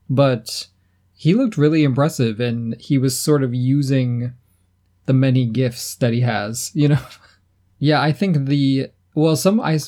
[0.09, 0.67] but
[1.13, 4.33] he looked really impressive and he was sort of using
[5.05, 6.99] the many gifts that he has, you know.
[7.79, 9.79] yeah, I think the, well, some, I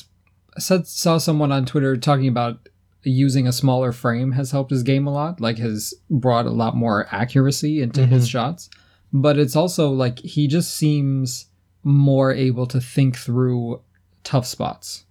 [0.58, 2.68] said, saw someone on Twitter talking about
[3.02, 6.76] using a smaller frame has helped his game a lot, like has brought a lot
[6.76, 8.30] more accuracy into his mm-hmm.
[8.30, 8.68] shots.
[9.12, 11.46] But it's also like he just seems
[11.84, 13.80] more able to think through
[14.24, 15.05] tough spots.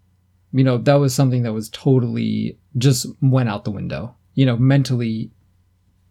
[0.55, 4.15] You know, that was something that was totally just went out the window.
[4.35, 5.31] You know, mentally,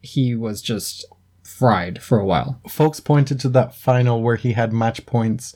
[0.03, 1.07] he was just
[1.43, 2.61] fried for a while.
[2.69, 5.55] Folks pointed to that final where he had match points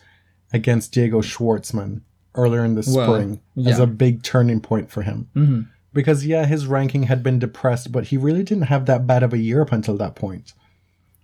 [0.54, 2.00] against Diego Schwartzman
[2.34, 5.28] earlier in the Well, spring as a big turning point for him.
[5.34, 5.60] hmm
[5.92, 9.34] Because, yeah, his ranking had been depressed, but he really didn't have that bad of
[9.34, 10.54] a year up until that point.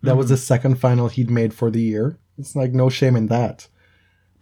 [0.03, 2.19] That was the second final he'd made for the year.
[2.37, 3.69] It's like no shame in that.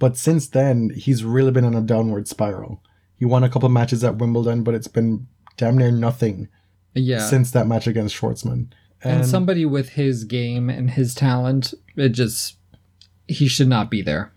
[0.00, 2.82] But since then, he's really been on a downward spiral.
[3.22, 6.48] He won a couple matches at Wimbledon, but it's been damn near nothing
[6.92, 7.20] Yeah.
[7.24, 8.72] since that match against Schwartzman.
[9.00, 12.56] and somebody with his game and his talent, it just
[13.28, 14.32] he should not be there.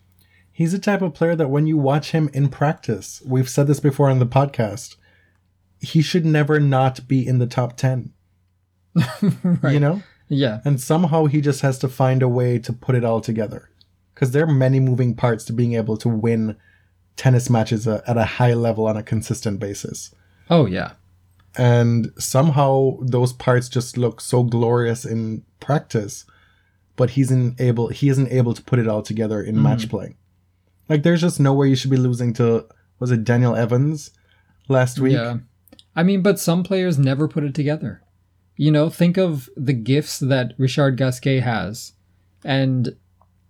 [0.51, 3.79] He's the type of player that when you watch him in practice, we've said this
[3.79, 4.97] before on the podcast,
[5.79, 8.13] he should never not be in the top 10.
[9.63, 9.73] right.
[9.73, 10.03] You know?
[10.29, 10.59] Yeah.
[10.63, 13.71] And somehow he just has to find a way to put it all together.
[14.13, 16.55] Because there are many moving parts to being able to win
[17.15, 20.13] tennis matches a- at a high level on a consistent basis.
[20.49, 20.93] Oh yeah.
[21.57, 26.25] And somehow those parts just look so glorious in practice,
[26.95, 29.89] but he's in able he isn't able to put it all together in match mm-hmm.
[29.89, 30.15] play.
[30.89, 32.65] Like there's just no way you should be losing to
[32.99, 34.11] was it Daniel Evans
[34.67, 35.13] last week?
[35.13, 35.37] Yeah.
[35.95, 38.01] I mean, but some players never put it together.
[38.57, 41.93] You know, think of the gifts that Richard Gasquet has,
[42.43, 42.95] and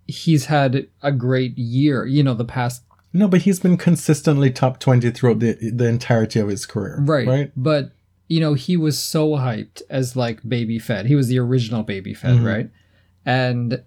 [0.06, 2.06] he's had a great year.
[2.06, 2.85] You know, the past
[3.16, 6.98] No, but he's been consistently top 20 throughout the, the entirety of his career.
[7.00, 7.52] right, Right?
[7.56, 7.92] But
[8.28, 11.06] you know, he was so hyped as like Baby Fed.
[11.06, 12.44] He was the original Baby Fed, Mhm.
[12.44, 12.70] right?
[13.24, 13.82] And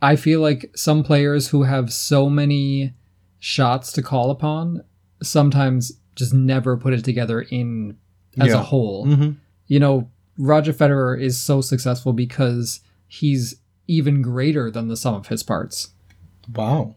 [0.00, 2.94] I feel like some players who have so many
[3.40, 4.82] shots to call upon
[5.22, 7.96] sometimes just never put it together in
[8.38, 8.62] as a Yeah.
[8.62, 9.06] whole.
[9.06, 9.30] hmm
[9.66, 13.56] You know, Roger Federer is so successful because he's
[13.88, 15.88] even greater than the sum of his parts.
[16.54, 16.94] Wow.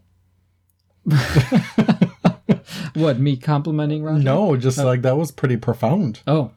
[2.94, 4.22] What, me complimenting Roger?
[4.22, 6.20] No, just like that was pretty profound.
[6.28, 6.52] Oh,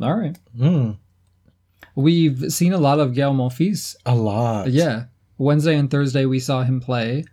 [0.00, 0.38] all right.
[0.56, 0.98] Mm,
[1.96, 4.70] We've seen a lot of Gael Monfils a lot.
[4.70, 5.04] Yeah.
[5.38, 7.24] Wednesday and Thursday we saw him play.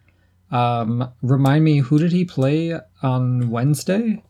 [0.50, 4.24] Um, remind me, who did he play on Wednesday?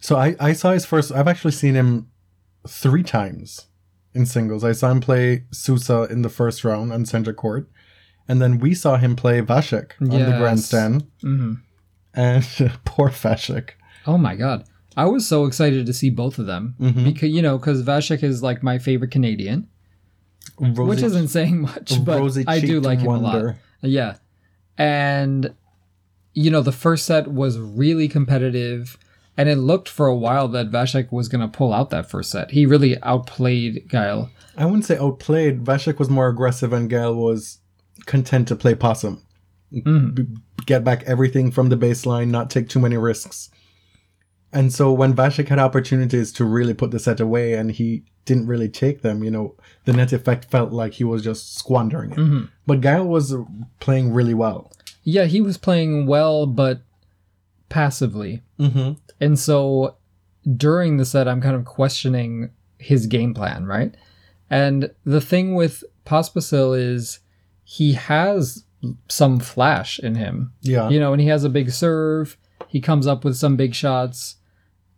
[0.00, 1.12] So I, I saw his first.
[1.12, 2.08] I've actually seen him
[2.66, 3.66] three times
[4.14, 4.64] in singles.
[4.64, 7.68] I saw him play Sousa in the first round on center court,
[8.28, 10.38] and then we saw him play Vasek on the Yes.
[10.38, 11.06] grandstand.
[11.20, 11.54] hmm
[12.14, 12.44] And
[12.84, 13.70] poor Vasek.
[14.06, 14.64] Oh my god.
[14.96, 17.04] I was so excited to see both of them Mhm.
[17.04, 19.66] because you know because Vasek is like my favorite Canadian,
[20.58, 23.56] which isn't saying much, but I do like him a lot.
[23.82, 24.16] Yeah,
[24.78, 25.52] and
[26.32, 28.96] you know the first set was really competitive,
[29.36, 32.30] and it looked for a while that Vasek was going to pull out that first
[32.30, 32.52] set.
[32.52, 34.30] He really outplayed Gael.
[34.56, 35.64] I wouldn't say outplayed.
[35.64, 37.58] Vasek was more aggressive, and Gael was
[38.06, 39.22] content to play possum.
[39.74, 40.14] Mhm.
[40.14, 40.26] B-
[40.66, 43.50] get back everything from the baseline, not take too many risks.
[44.52, 48.46] And so when Vasek had opportunities to really put the set away and he didn't
[48.46, 52.18] really take them, you know, the net effect felt like he was just squandering it.
[52.18, 52.48] Mhm.
[52.66, 53.34] But Gael was
[53.80, 54.70] playing really well.
[55.02, 56.82] Yeah, he was playing well, but
[57.68, 58.42] passively.
[58.58, 58.92] Mm-hmm.
[59.20, 59.96] And so
[60.56, 63.94] during the set, I'm kind of questioning his game plan, right?
[64.48, 67.18] And the thing with Pospisil is
[67.64, 68.64] he has
[69.08, 70.88] some flash in him, Yeah.
[70.88, 72.36] you know, and he has a big serve.
[72.68, 74.36] He comes up with some big shots,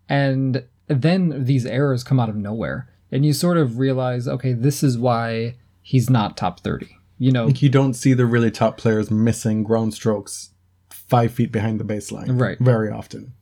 [0.09, 4.83] and then these errors come out of nowhere, and you sort of realize, okay, this
[4.83, 6.97] is why he's not top thirty.
[7.19, 10.51] You know, Like you don't see the really top players missing ground strokes
[10.91, 12.39] five feet behind the baseline.
[12.41, 12.59] Right.
[12.59, 13.33] Very often.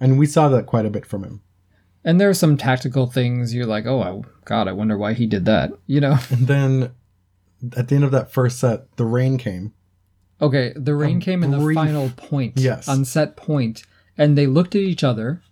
[0.00, 1.42] And we saw that quite a bit from him.
[2.04, 5.26] and there are some tactical things you're like, oh, I, God, I wonder why he
[5.26, 5.70] did that.
[5.86, 6.18] You know.
[6.30, 6.90] And then
[7.76, 9.74] at the end of that first set, the rain came.
[10.42, 12.54] Okay, the rain A came in the final point.
[12.56, 12.88] Yes.
[12.88, 13.84] On set point,
[14.16, 15.42] and they looked at each other,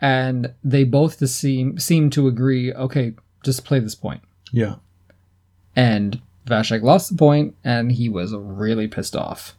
[0.00, 2.72] and they both seem seemed to agree.
[2.72, 4.22] Okay, just play this point.
[4.52, 4.76] Yeah.
[5.74, 9.56] And Vasek lost the point, and he was really pissed off.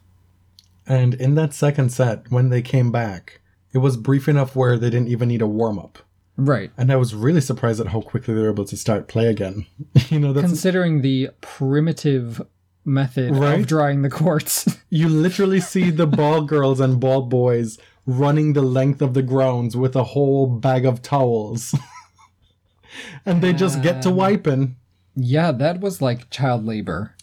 [0.86, 3.40] And in that second set, when they came back,
[3.72, 5.98] it was brief enough where they didn't even need a warm up.
[6.36, 6.70] Right.
[6.78, 9.66] And I was really surprised at how quickly they were able to start play again.
[10.08, 12.40] you know, that's Considering the primitive
[12.88, 13.60] method Right?
[13.60, 14.78] of drying the courts.
[14.90, 19.76] you literally see the ball girls and ball boys running the length of the grounds
[19.76, 21.74] with a whole bag of towels.
[23.26, 24.76] and they just get to Um, wiping.
[25.14, 27.14] yeah, that was like child labor.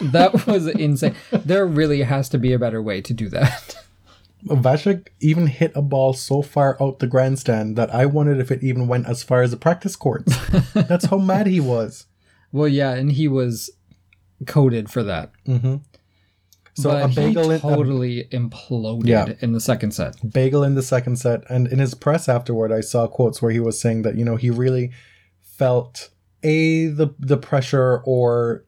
[0.00, 1.14] that was insane.
[1.30, 3.76] There really has to be a better way to do that.
[4.46, 8.62] Vasek even hit a ball so far out the grandstand that I wondered if it
[8.62, 10.36] even went as far as the practice courts.
[10.74, 12.06] That's how mad he was.
[12.52, 13.70] Well, yeah, and he was
[14.46, 15.30] coded for that.
[15.46, 15.76] hmm
[16.76, 19.34] So but a bagel he in, a totally imploded Yeah.
[19.40, 20.16] in the second set.
[20.32, 23.60] bagel in the second set, and in his press afterward, I saw quotes where he
[23.60, 24.90] was saying that you know he really
[25.40, 26.10] felt
[26.42, 28.64] a the the pressure or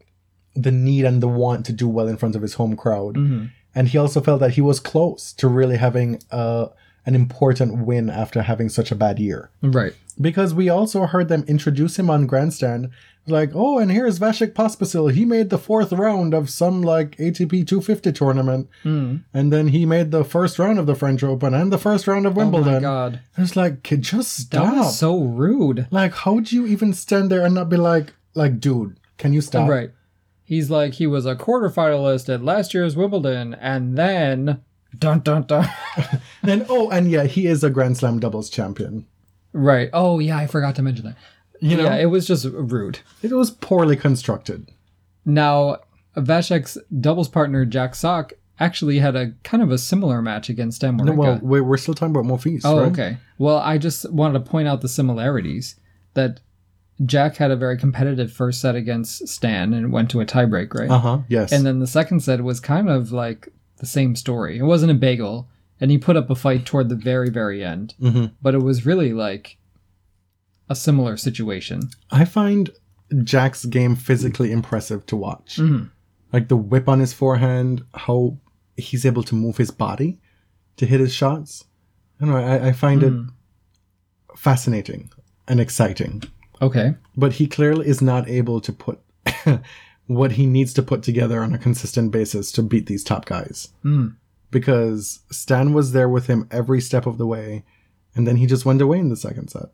[0.54, 3.50] the need and the want to do well in front of his home crowd, Mhm.
[3.74, 6.68] and he also felt that he was close to really having a
[7.04, 9.50] an important win after having such a bad year.
[9.62, 9.92] Right.
[10.20, 12.88] Because we also heard them introduce him on grandstand,
[13.26, 15.12] like, oh, and here's Vasek Pospisil.
[15.12, 19.24] He made the fourth round of some like ATP 250 tournament, Mm.
[19.34, 22.26] and then he made the first round of the French Open and the first round
[22.26, 22.68] of Wimbledon.
[22.74, 23.20] Oh my god.
[23.36, 24.74] I was like, kid, just That stop.
[24.76, 25.86] was so rude.
[25.90, 29.40] like, how would you even stand there and not be like, like, dude, can you
[29.40, 29.68] stop?
[29.68, 29.90] Right.
[30.44, 34.60] He's like he was a quarterfinalist at last year's Wimbledon and then
[34.96, 35.68] dun dun dun.
[36.44, 39.06] then oh, and yeah, he is a Grand Slam doubles champion.
[39.52, 39.90] right.
[39.92, 41.16] Oh yeah, I forgot to mention that.
[41.60, 42.98] You know, yeah, it was just rude.
[43.22, 44.70] it was poorly constructed.
[45.24, 45.78] Now,
[46.16, 50.96] Vasek's doubles partner Jack Sock actually had a kind of a similar match against Dan
[50.96, 52.92] No, well, we're, still talking about Monfils, Oh, right?
[52.92, 53.16] okay.
[53.38, 55.76] Well, I just wanted to point out the similarities
[56.14, 56.40] that
[57.04, 60.88] Jack had a very competitive first set against Stan and went to a tiebreak, right?
[60.90, 61.18] Uh huh.
[61.28, 61.52] Yes.
[61.52, 64.58] And then the second set was kind of like the same story.
[64.58, 67.94] It wasn't a bagel, and he put up a fight toward the very, very end,
[68.00, 68.30] Mhm.
[68.40, 69.58] but it was really like
[70.68, 71.90] a similar situation.
[72.11, 72.70] I find
[73.22, 75.57] Jack's game physically impressive to watch.
[75.59, 75.90] Mhm.
[76.33, 78.38] Like the whip on his forehand, how
[78.76, 80.18] he's able to move his body
[80.76, 81.64] to hit his shots.
[82.20, 82.40] I don't know.
[82.40, 83.12] I, I find it
[84.37, 85.11] fascinating
[85.48, 86.22] and exciting.
[86.61, 86.94] Okay.
[87.16, 89.00] But he clearly is not able to put
[90.07, 93.68] what he needs to put together on a consistent basis to beat these top guys.
[93.85, 94.16] Mm.
[94.50, 97.64] Because Stan was there with him every step of the way,
[98.14, 99.66] and then he just went away in the second set.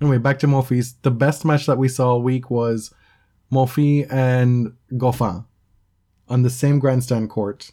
[0.00, 0.94] Anyway, back to Mofi's.
[1.02, 2.92] The best match that we saw all week was
[3.50, 5.44] Mofi and Goffin
[6.28, 7.70] on the same grandstand court.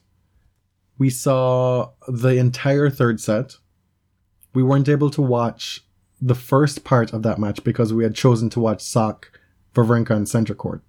[0.98, 3.58] We saw the entire third set.
[4.54, 5.84] We weren't able to watch
[6.22, 9.38] the first part of that match because we had chosen to watch Sock,
[9.76, 10.82] Wawrinka, and center court,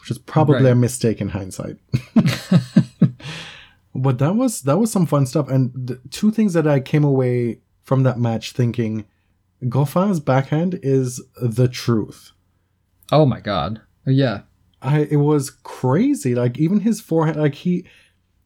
[0.00, 0.72] which is probably Right.
[0.72, 1.78] a mistake in hindsight.
[3.94, 5.48] but that was that was some fun stuff.
[5.48, 9.06] And two things that I came away from that match thinking,
[9.64, 12.32] Goffin's backhand is the truth.
[13.10, 13.80] Oh my god.
[14.06, 14.42] Yeah.
[14.80, 16.34] I it was crazy.
[16.34, 17.84] Like even his forehand, like he,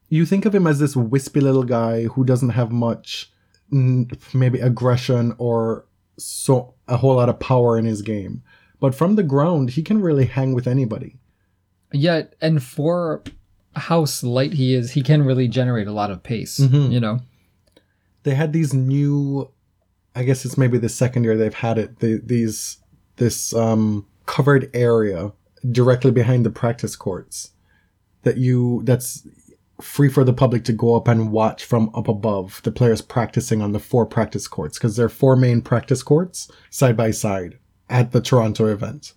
[0.09, 3.31] you think of him as this wispy little guy who doesn't have much,
[3.71, 5.85] maybe aggression or
[6.17, 8.41] so a whole lot of power in his game.
[8.79, 11.17] But from the ground, he can really hang with anybody.
[11.91, 13.23] Yeah, and for
[13.75, 16.59] how slight he is, he can really generate a lot of pace.
[16.59, 16.91] Mhm.
[16.91, 17.19] You know.
[18.23, 19.51] They had these new,
[20.15, 21.99] I guess it's maybe the second year they've had it.
[21.99, 22.77] The, these
[23.17, 25.31] this um, covered area
[25.71, 27.51] directly behind the practice courts
[28.23, 29.27] that you that's
[29.81, 33.61] free for the public to go up and watch from up above the players practicing
[33.61, 37.57] on the four practice courts because there are four main practice courts side by side
[37.89, 39.13] at the Toronto event.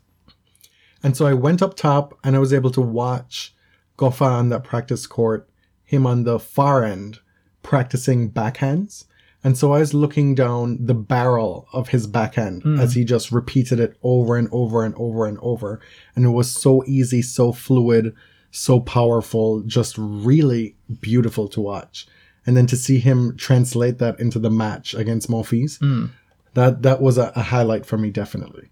[1.02, 3.54] And so I went up top and I was able to watch
[3.96, 5.48] Goffin on that practice court,
[5.84, 7.20] him on the far end
[7.62, 9.04] practicing backhands.
[9.46, 12.80] And so I was looking down the barrel of his back backhand hmm.
[12.80, 15.78] as he just repeated it over and over and over and over.
[16.16, 18.12] And it was so easy, so fluid,
[18.50, 22.08] so powerful, just really beautiful to watch.
[22.44, 26.06] And then to see him translate that into the match against Monfils, hmm.
[26.54, 28.70] that that was a, a highlight for me, definitely.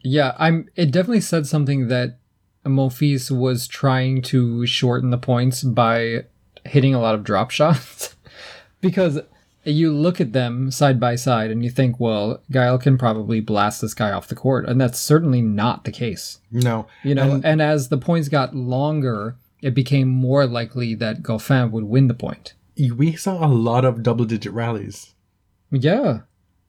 [0.00, 0.68] Yeah, I'm.
[0.74, 2.18] It definitely said something that
[2.64, 6.24] Monfils was trying to shorten the points by
[6.64, 8.16] hitting a lot of drop shots,
[8.80, 9.20] because
[9.74, 13.80] you look at them side by side and you think, well, Gael can probably blast
[13.80, 16.38] this guy off the court, and that's certainly not the case.
[16.52, 21.22] No, You know, And- and, as the points got longer, it became more likely that
[21.22, 22.54] Goffin would win the point.
[22.94, 25.14] we saw a lot of double digit rallies.
[25.70, 26.20] Yeah,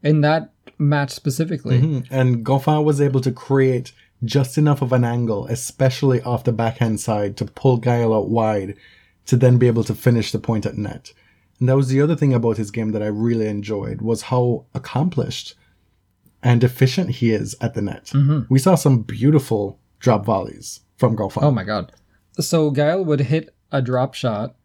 [0.01, 1.79] in that match specifically.
[1.81, 2.07] Mhm.
[2.09, 3.91] And Goffin was able to create
[4.23, 8.75] just enough of an angle, especially off the backhand side, to pull Gael out wide
[9.25, 11.11] to then be able to finish the point at net.
[11.59, 14.65] And that was the other thing about his game that I really enjoyed was how
[14.73, 15.55] accomplished
[16.43, 18.05] and efficient he is at the net.
[18.07, 18.41] Mm-hmm.
[18.49, 21.43] We saw some beautiful drop volleys from Goffin.
[21.43, 21.91] Oh my god.
[22.39, 24.55] So Gael would hit a drop shot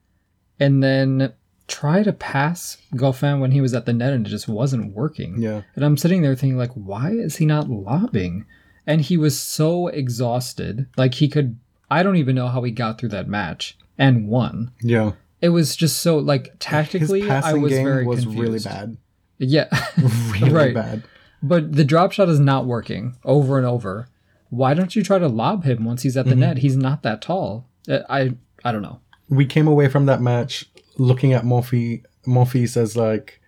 [0.60, 1.32] and then
[1.66, 5.40] try to pass Goffin when he was at the net and it just wasn't working.
[5.40, 5.62] Yeah.
[5.74, 8.44] And I'm sitting there thinking like why is he not lobbing?
[8.86, 10.86] And he was so exhausted.
[10.96, 11.58] Like he could
[11.90, 14.72] I don't even know how he got through that match and won.
[14.82, 15.12] Yeah.
[15.42, 18.40] It was just so like tactically I was game very was confused.
[18.42, 18.96] really bad.
[19.38, 19.68] Yeah.
[20.32, 20.74] Really Right.
[20.74, 21.02] bad.
[21.42, 24.08] But the drop shot is not working over and over.
[24.50, 26.58] Why don't you try to lob him once he's at the net?
[26.58, 27.66] He's not that tall.
[27.88, 29.00] Uh, I I don't know.
[29.28, 30.64] we came away from that match
[30.98, 32.04] looking at Monfils.
[32.26, 33.40] Monfils says like,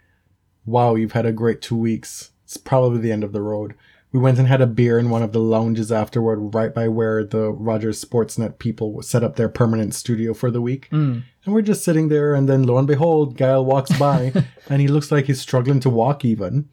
[0.67, 2.31] wow, you've had a great two weeks.
[2.45, 3.75] It's probably the end of the road.
[4.15, 7.25] We went and had a beer in one of the lounges afterward, right by where
[7.25, 10.87] the Rogers Sportsnet people set up their permanent studio for the week.
[10.91, 11.19] Hmm.
[11.45, 14.33] And we're just sitting there, and then lo and behold, Gael walks by,
[14.71, 16.69] and he looks like he's struggling to walk even,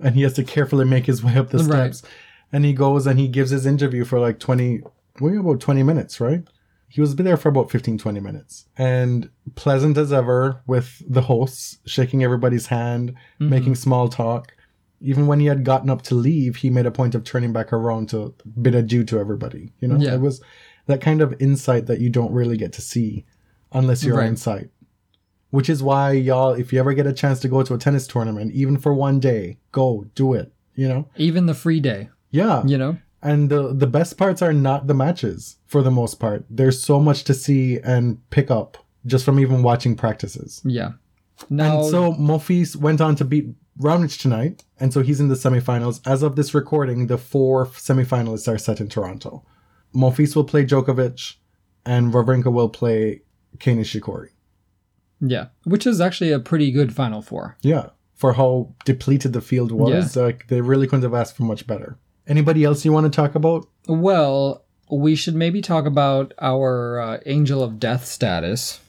[0.00, 1.92] and he has to carefully make his way up the Right.
[1.92, 2.14] steps.
[2.52, 4.82] And he goes and he gives his interview for like 20,
[5.20, 6.44] well, about 20 minutes, right?
[6.86, 8.66] He was there for about 15, 20 minutes.
[8.78, 13.48] And pleasant as ever with the hosts, shaking everybody's hand, mm-hmm.
[13.48, 14.52] making small talk.
[15.04, 17.72] Even when he had gotten up to leave, he made a point of turning back
[17.72, 19.72] around to bid adieu to everybody.
[19.80, 20.14] You know, Yeah.
[20.14, 20.40] it was
[20.86, 23.24] that kind of insight that you don't really get to see
[23.72, 24.28] unless you're Right.
[24.28, 24.70] on site.
[25.50, 28.06] Which is why, y'all, if you ever get a chance to go to a tennis
[28.06, 30.52] tournament, even for one day, go do it.
[30.74, 31.08] You know?
[31.16, 32.64] Even the free day, Yeah.
[32.66, 32.96] you know?
[33.22, 36.44] And the the best parts are not the matches for the most part.
[36.50, 38.76] There's so much to see and pick up
[39.06, 40.60] just from even watching practices.
[40.64, 40.92] Yeah.
[41.48, 43.46] Now, And so Monfils went on to beat
[43.80, 46.00] Raonic tonight, and so he's in the semifinals.
[46.06, 49.44] As of this recording, the four semifinalists are set in Toronto.
[49.94, 51.34] Monfils will play Djokovic,
[51.84, 53.22] and Wawrinka will play
[53.58, 54.28] Kei Nishikori.
[55.20, 57.56] yeah, which is actually a pretty good Final Four.
[57.62, 61.66] Yeah, for how depleted the field was, like they really couldn't have asked for much
[61.66, 61.98] better.
[62.26, 63.66] Anybody else you want to talk about?
[63.86, 68.80] Well, we should maybe talk about our uh, Angel of Death status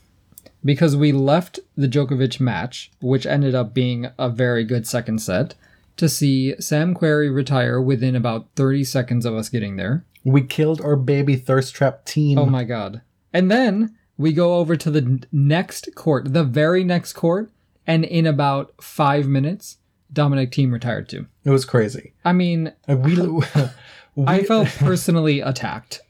[0.65, 5.53] because we left the Djokovic match, which ended up being a very good second set,
[5.95, 10.03] to see Sam Querrey retire within about 30 seconds of us getting there.
[10.25, 12.39] We killed our baby thirst trap team.
[12.39, 13.01] Oh my god.
[13.31, 17.51] And then we go over to the next court, the very next court,
[17.85, 19.77] and in about five minutes,
[20.11, 21.27] Dominic Thiem retired too.
[21.43, 22.13] It was crazy.
[22.23, 23.17] I mean, we,
[24.15, 26.01] we I felt personally attacked.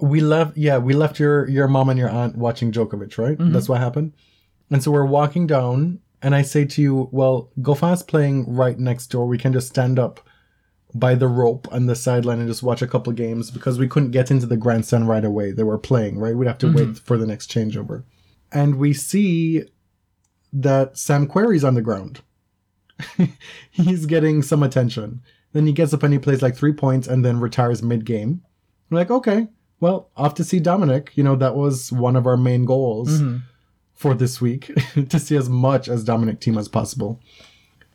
[0.00, 3.38] We left yeah we left your your mom and your aunt watching Djokovic right?
[3.38, 3.52] Mm-hmm.
[3.52, 4.14] That's what happened.
[4.70, 9.08] And so we're walking down and I say to you well Goffin's playing right next
[9.08, 9.26] door.
[9.26, 10.20] We can just stand up
[10.94, 14.10] by the rope on the sideline and just watch a couple games because we couldn't
[14.10, 15.52] get into the grandstand right away.
[15.52, 16.36] They were playing right?
[16.36, 17.04] We'd have to wait mm-hmm.
[17.04, 18.04] for the next changeover.
[18.52, 19.64] And we see
[20.52, 22.22] that Sam Querrey's on the ground.
[23.70, 25.22] He's getting some attention.
[25.52, 28.42] Then he gets up and he plays like three points and then retires mid-game.
[28.90, 29.48] We're like, okay,
[29.80, 31.12] well, off to see Dominic.
[31.14, 33.38] You know, that was one of our main goals mm-hmm.
[33.94, 34.70] for this week
[35.08, 37.20] to see as much as Dominic Thiem as possible.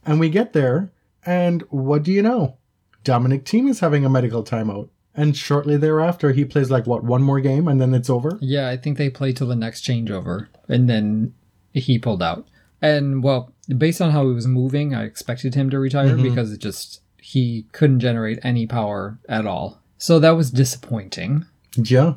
[0.06, 0.92] And we get there,
[1.26, 2.58] and what do you know?
[3.04, 4.90] Dominic Thiem is having a medical timeout.
[5.16, 8.38] And shortly thereafter, he plays like what, one more game and then it's over?
[8.42, 11.36] Yeah, I think they play till the next changeover, and then
[11.72, 12.48] he pulled out.
[12.82, 16.24] And well, based on how he was moving, I expected him to retire mm-hmm.
[16.24, 19.82] because it just he couldn't generate any power at all.
[19.98, 21.46] So that was disappointing.
[21.76, 22.16] Yeah.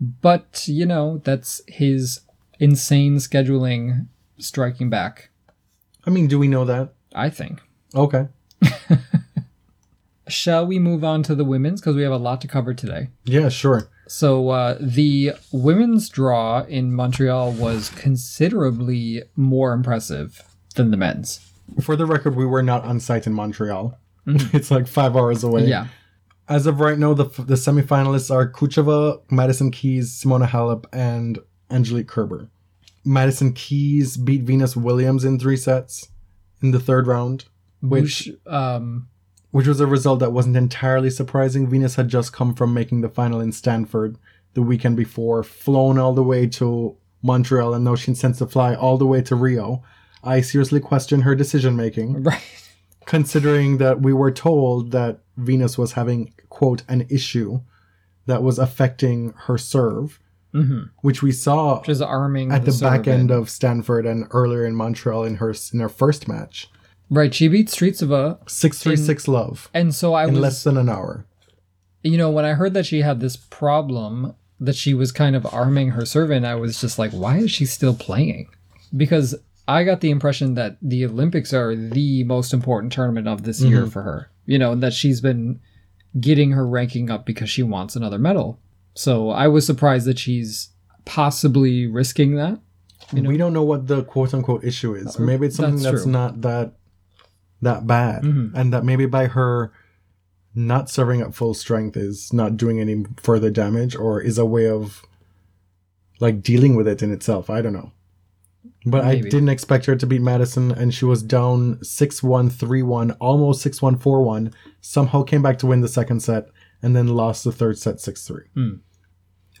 [0.00, 2.20] But you know, that's his
[2.58, 4.06] insane scheduling
[4.38, 5.30] striking back.
[6.06, 6.94] I mean, do we know that?
[7.14, 7.60] I think.
[7.94, 8.28] Okay.
[10.28, 13.08] Shall we move on to the women's because we have a lot to cover today?
[13.24, 13.88] Yeah, sure.
[14.06, 20.42] So uh, the women's draw in Montreal was considerably more impressive
[20.74, 21.40] than the men's.
[21.80, 23.98] For the record, we were not on site in Montreal.
[24.26, 25.66] it's like five hours away.
[25.66, 25.88] Yeah.
[26.50, 31.38] As of right now, the, the semifinalists are Kucheva, Madison Keys, Simona Halep, and
[31.70, 32.50] Angelique Kerber.
[33.04, 36.08] Madison Keys beat Venus Williams in three sets
[36.60, 37.44] in the third round,
[37.80, 39.08] which Which um
[39.52, 41.68] which was a result that wasn't entirely surprising.
[41.68, 44.16] Venus had just come from making the final in Stanford
[44.54, 48.74] the weekend before, flown all the way to Montreal, and now she intends to fly
[48.74, 49.82] all the way to Rio.
[50.22, 52.42] I seriously question her decision making right.
[53.10, 57.60] Considering that we were told that Venus was having, quote, an issue
[58.26, 60.20] that was affecting her serve,
[60.54, 60.82] mm-hmm.
[61.02, 65.24] which we saw Just arming at the, back end of Stanford and earlier in Montreal
[65.24, 66.70] in her in her first match.
[67.10, 70.76] Right, she beat Strycova, Six three six love and so I in was less than
[70.76, 71.26] an hour.
[72.04, 75.44] you know, when I heard that she had this problem that she was kind of
[75.52, 78.50] arming her servant, I was just like, why is she still playing?
[78.96, 79.34] Because
[79.70, 83.82] I got the impression that the Olympics are the most important tournament of this year
[83.82, 83.90] mm-hmm.
[83.90, 84.30] for her.
[84.46, 85.60] You know, and that she's been
[86.18, 88.58] getting her ranking up because she wants another medal.
[88.94, 90.70] So I was surprised that she's
[91.04, 92.58] possibly risking that.
[93.12, 95.16] we don't know what the quote unquote issue is.
[95.16, 96.72] Uh, maybe it's something that's that's, not that
[97.62, 98.56] that bad, mm-hmm.
[98.56, 99.72] and that maybe by her
[100.52, 104.68] not serving at full strength is not doing any further damage, or is a way
[104.68, 105.04] of
[106.18, 107.48] like dealing with it in itself.
[107.48, 107.92] I don't know.
[108.86, 112.82] But I didn't expect her to beat Madison, and she was down 6 1, 3
[112.82, 114.54] 1, almost 6 1, 4 1.
[114.80, 116.48] Somehow came back to win the second set,
[116.82, 118.42] and then lost the third set 6 3.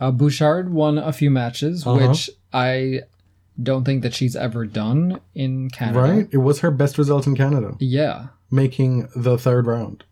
[0.00, 2.08] Uh, Bouchard won a few matches, Uh-huh.
[2.08, 3.00] which I
[3.62, 6.00] don't think that she's ever done in Canada.
[6.00, 6.28] Right?
[6.30, 8.28] It was her best result in Canada, Yeah.
[8.50, 10.04] making the third round.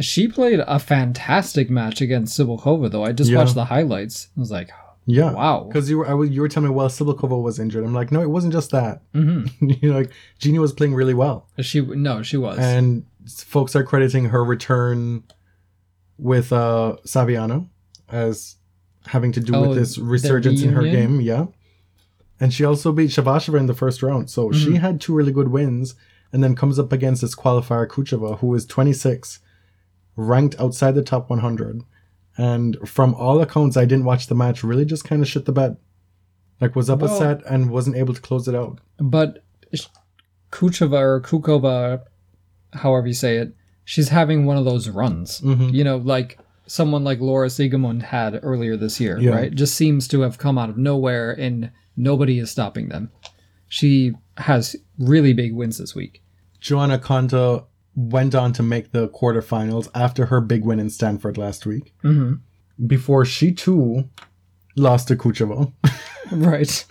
[0.00, 3.04] She played a fantastic match against Cibulkova, though.
[3.04, 3.38] I just Yeah.
[3.38, 4.28] watched the highlights.
[4.36, 4.70] I was like,
[5.10, 5.32] Yeah.
[5.32, 5.64] Wow.
[5.64, 7.82] Because you were I was, you were telling me well Cibulkova was injured.
[7.82, 9.02] I'm like, no, it wasn't just that.
[9.14, 9.70] mm-hmm.
[9.80, 12.58] you know, like Genie was playing really well, she no, she was.
[12.58, 15.24] and folks are crediting her return
[16.18, 17.68] with uh Saviano
[18.10, 18.56] as
[19.06, 21.20] having to do Oh, with this resurgence in her game.
[21.22, 21.46] Yeah.
[22.40, 24.30] And she also beat Shabasheva in the first round.
[24.30, 24.74] So she Mm-hmm.
[24.76, 25.94] had two really good wins
[26.32, 29.38] and then comes up against this qualifier Kucheva, who is 26,
[30.16, 31.80] ranked outside the top 100.
[32.38, 35.52] And from all accounts, I didn't watch the match, really just kind of shit the
[35.52, 35.76] bed.
[36.60, 38.80] Like, was up Well- a set and wasn't able to close it out.
[38.98, 39.44] but
[40.50, 42.00] Kucheva or Kukova,
[42.72, 45.40] however you say it, she's having one of those runs.
[45.40, 45.72] Mhm.
[45.74, 49.30] You know, like someone like Laura Siegemund had earlier this year, Yeah.
[49.32, 49.54] right?
[49.54, 53.10] Just seems to have come out of nowhere and nobody is stopping them.
[53.68, 56.22] She has really big wins this week.
[56.60, 57.64] Joanna Konta
[57.98, 61.92] went on to make the quarterfinals after her big win in Stanford last week.
[62.04, 62.34] Mm-hmm.
[62.86, 64.08] Before she too
[64.76, 65.72] lost to Kucheva.
[66.30, 66.84] Right.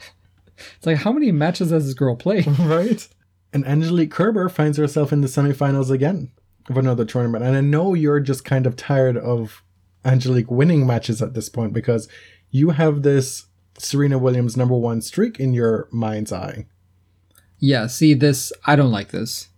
[0.57, 2.47] It's like, how many matches has this girl played?
[2.59, 3.07] right?
[3.53, 6.31] And Angelique Kerber finds herself in the semifinals again
[6.67, 7.43] of another tournament.
[7.43, 9.61] And I know you're just kind of tired of
[10.03, 12.09] Angelique winning matches at this point because
[12.49, 13.45] you have this
[13.77, 16.65] Serena Williams number one streak in your mind's eye.
[17.59, 18.51] Yeah, see this.
[18.65, 19.49] I don't like this.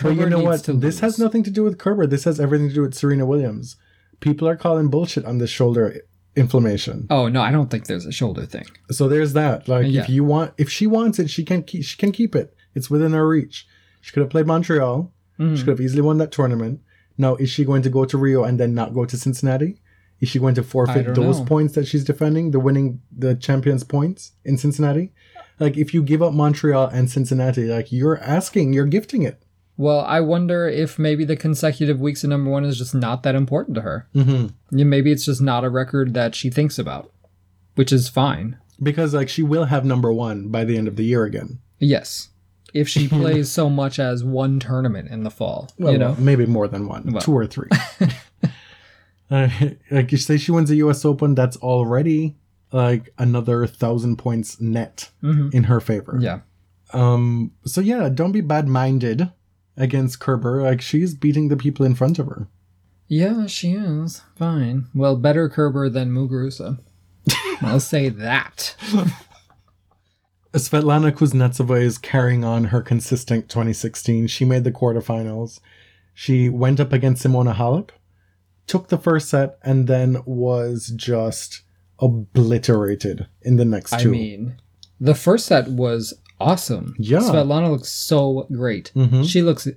[0.00, 0.64] But you know what?
[0.64, 2.06] This has nothing to do with Kerber.
[2.06, 3.76] This has everything to do with Serena Williams.
[4.20, 6.02] People are calling bullshit on this shoulder
[6.36, 7.06] inflammation.
[7.10, 8.66] Oh no, I don't think there's a shoulder thing.
[8.90, 9.68] So there's that.
[9.68, 10.02] Like Yeah.
[10.02, 12.54] if you want if she wants it, she can keep she can keep it.
[12.74, 13.66] It's within her reach.
[14.00, 15.12] She could have played Montreal.
[15.38, 15.54] Mm-hmm.
[15.56, 16.80] She could have easily won that tournament.
[17.18, 19.80] Now, is she going to go to Rio and then not go to Cincinnati?
[20.20, 21.44] Is she going to forfeit those know.
[21.46, 25.12] points that she's defending, the winning the champions points in Cincinnati?
[25.58, 29.42] Like if you give up Montreal and Cincinnati, like you're asking, you're gifting it.
[29.80, 33.34] Well, I wonder if maybe the consecutive weeks of number one is just not that
[33.34, 34.08] important to her.
[34.14, 34.48] Mm-hmm.
[34.90, 37.10] Maybe it's just not a record that she thinks about,
[37.76, 38.58] which is fine.
[38.82, 41.60] Because like she will have number one by the end of the year again.
[41.78, 42.28] Yes,
[42.74, 46.14] if she plays so much as one tournament in the fall, Well, you know.
[46.18, 47.22] maybe more than one, Well.
[47.22, 47.70] two or three.
[49.30, 49.48] uh,
[49.90, 51.06] like you say, she wins the U.S.
[51.06, 51.34] Open.
[51.34, 52.36] That's already
[52.70, 55.54] like another thousand points net Mhm.
[55.54, 56.18] in her favor.
[56.20, 56.40] Yeah,
[56.92, 57.52] Um.
[57.64, 59.30] So yeah, don't be bad-minded
[59.76, 60.62] against Kerber.
[60.62, 62.48] Like she's beating the people in front of her.
[63.08, 64.86] yeah, she is fine.
[64.94, 66.78] Well, better Kerber than Muguruza.
[67.62, 68.74] I'll say that.
[70.52, 74.26] Svetlana Kuznetsova is carrying on her consistent 2016.
[74.26, 75.60] She made the quarterfinals.
[76.12, 77.90] She went up against Simona Halep,
[78.66, 81.62] took the first set, and then was just
[82.00, 84.08] obliterated in the next two.
[84.08, 84.60] I mean,
[84.98, 86.94] the first set was awesome.
[86.98, 87.18] Yeah.
[87.20, 88.92] Svetlana looks so great.
[88.96, 89.28] Mhm.
[89.28, 89.68] She looks,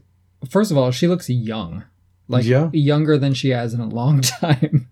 [0.49, 1.84] first of all, she looks young,
[2.28, 2.70] like Yeah.
[2.74, 4.88] younger than she has in a long time.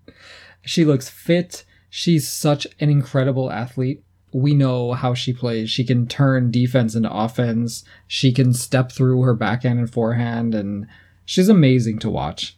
[0.64, 1.64] she looks fit.
[1.90, 4.04] She's such an incredible athlete.
[4.34, 5.70] We know how she plays.
[5.70, 7.84] She can turn defense into offense.
[8.08, 10.88] She can step through her backhand and forehand, and
[11.26, 12.58] she's amazing to watch.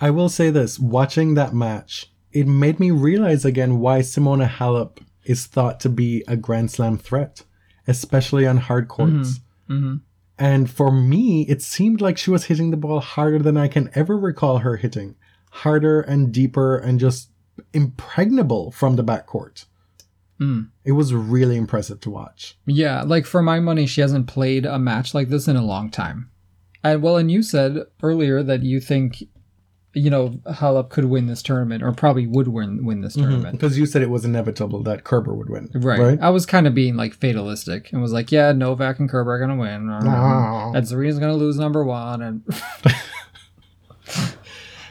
[0.00, 4.98] I will say this watching that match, it made me realize again why Simona Halep
[5.24, 7.42] is thought to be a Grand Slam threat,
[7.88, 9.40] especially on hard courts.
[9.66, 9.96] hmm
[10.38, 13.90] And for me, it seemed like she was hitting the ball harder than I can
[13.94, 15.16] ever recall her hitting.
[15.50, 17.30] Harder and deeper and just
[17.72, 19.64] impregnable from the backcourt.
[20.40, 20.68] Mm.
[20.84, 22.56] It was really impressive to watch.
[22.66, 25.90] Yeah, like for my money, she hasn't played a match like this in a long
[25.90, 26.30] time.
[26.84, 29.24] And well, and you said earlier that you think,
[29.98, 33.52] you know, Halep could win this tournament, or probably would win win this tournament.
[33.52, 35.68] Because you said it was inevitable that Kerber would win.
[35.74, 35.98] Right.
[36.00, 36.18] Right?
[36.20, 39.38] I was kind of being like fatalistic and was like, yeah, Novak and Kerber are
[39.38, 39.86] gonna win.
[39.86, 40.72] No.
[40.74, 42.22] And Serena's gonna lose number one.
[42.22, 42.42] And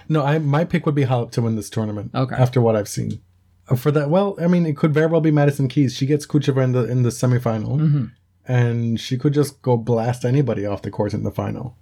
[0.10, 2.12] No, I my pick would be Halep to win this tournament.
[2.16, 2.36] Okay.
[2.36, 3.22] After what I've seen.
[3.70, 5.94] Uh, For that, well, I mean, it could very well be Madison Keys.
[5.96, 8.12] She gets Kucheva in the in the semifinal, Mhm.
[8.48, 11.76] and she could just go blast anybody off the court in the final.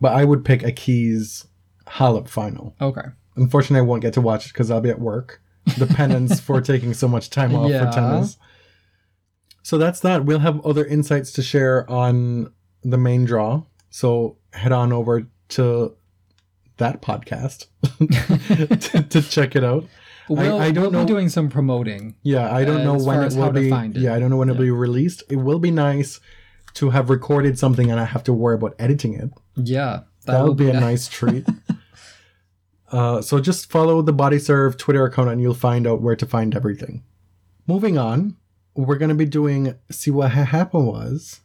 [0.00, 1.46] But I would pick a Keys
[1.88, 2.74] Halep final.
[2.80, 3.02] okay.
[3.36, 5.40] Unfortunately, I won't get to watch it because I'll be at work.
[5.76, 7.86] The penance for taking so much time off Yeah.
[7.86, 8.36] for tennis.
[9.62, 10.24] So that's that.
[10.24, 13.62] We'll have other insights to share on the main draw.
[13.90, 15.94] So head on over to
[16.78, 17.66] that podcast
[18.92, 19.84] to, to check it out.
[20.28, 22.16] We'll, I don't we'll know- be doing some promoting.
[22.22, 23.70] Yeah, I don't Uh, know when it will be.
[23.70, 23.96] it.
[23.96, 25.22] Yeah, I don't know when it'll be released.
[25.30, 26.20] It will be nice
[26.74, 29.30] to have recorded something and I have to worry about editing it.
[29.56, 30.00] Yeah.
[30.32, 31.08] That would be a nice.
[31.08, 31.46] treat.
[32.92, 36.26] uh, so just follow the Body Serve Twitter account and you'll find out where to
[36.26, 37.02] find everything.
[37.66, 38.36] Moving on,
[38.74, 41.40] we're going to be doing See What Ha- Happened Was.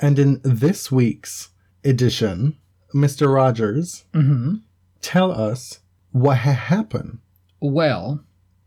[0.00, 1.50] And in this week's
[1.84, 2.56] edition,
[2.94, 3.32] Mr.
[3.32, 4.56] Rogers, hmm
[5.00, 5.78] tell us
[6.10, 7.18] what ha- happened.
[7.60, 8.24] Well,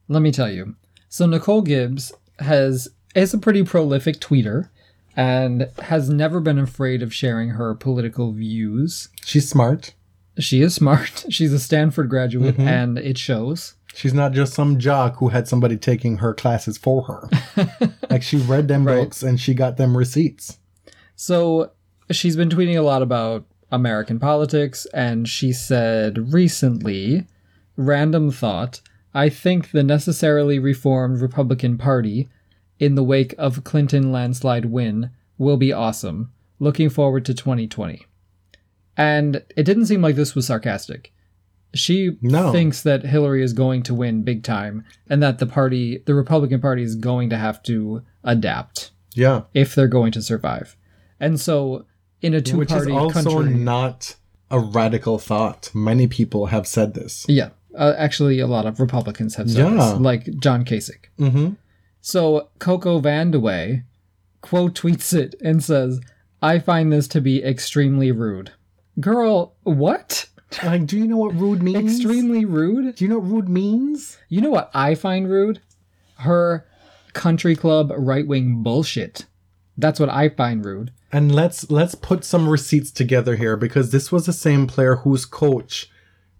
[0.07, 0.75] let me tell you.
[1.09, 4.69] So Nicole Gibbs has is a pretty prolific tweeter
[5.15, 9.09] and has never been afraid of sharing her political views.
[9.23, 9.93] She's smart.
[10.39, 11.25] She is smart.
[11.29, 12.67] She's a Stanford graduate Mhm.
[12.67, 13.75] and it shows.
[13.93, 17.29] She's not just some jock who had somebody taking her classes for her.
[18.09, 18.95] like she read them Right.
[19.03, 20.57] books and she got them receipts.
[21.15, 21.71] So
[22.09, 27.25] she's been tweeting a lot about American politics, and she said recently,
[27.77, 28.81] random thought,
[29.13, 32.29] I think the necessarily reformed Republican Party,
[32.81, 36.31] in the wake of Clinton landslide win, will be awesome.
[36.59, 38.05] Looking forward to 2020.
[38.97, 41.13] And it didn't seem like this was sarcastic.
[41.73, 42.51] She No.
[42.51, 46.59] thinks that Hillary is going to win big time, and that the party, the Republican
[46.59, 49.43] Party, is going to have to adapt Yeah.
[49.53, 50.75] if they're going to survive.
[51.19, 51.85] And so,
[52.21, 54.15] in a two-party Which is also country, not
[54.49, 55.71] a radical thought.
[55.73, 57.25] Many people have said this.
[57.29, 59.75] yeah, uh, actually, a lot of Republicans have said Yeah.
[59.93, 61.05] this, like John Kasich.
[61.17, 61.53] Mm-hmm.
[62.01, 63.83] So Coco Vandeweghe
[64.41, 66.01] quote tweets it and says,
[66.41, 68.51] "I find this to be extremely rude."
[68.99, 70.27] Girl, what?
[70.63, 71.95] Like, do you know what rude means?
[71.95, 72.95] Extremely rude.
[72.95, 74.17] Do you know what rude means?
[74.27, 75.61] You know what I find rude?
[76.15, 76.65] Her
[77.13, 79.27] country club right wing bullshit.
[79.77, 80.91] That's what I find rude.
[81.11, 85.25] And let's let's put some receipts together here because this was the same player whose
[85.25, 85.89] coach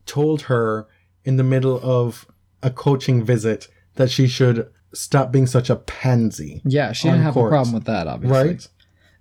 [0.06, 0.88] told her
[1.24, 2.26] in the middle of
[2.64, 6.62] a coaching visit that she should stop being such a pansy.
[6.66, 7.48] Yeah, she didn't have court.
[7.48, 8.48] a problem with that, obviously.
[8.50, 8.68] Right?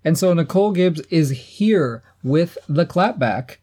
[0.04, 3.56] And so Nicole Gibbs is here with the clapback.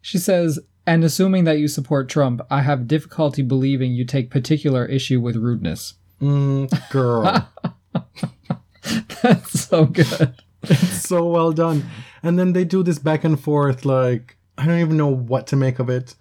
[0.00, 4.86] She says, and assuming that you support Trump, I have difficulty believing you take particular
[4.86, 5.94] issue with rudeness.
[6.20, 7.48] Mm, girl.
[9.22, 10.34] That's so good.
[10.64, 11.88] so well done.
[12.22, 15.56] And then they do this back and forth like I don't even know what to
[15.56, 16.14] make of it.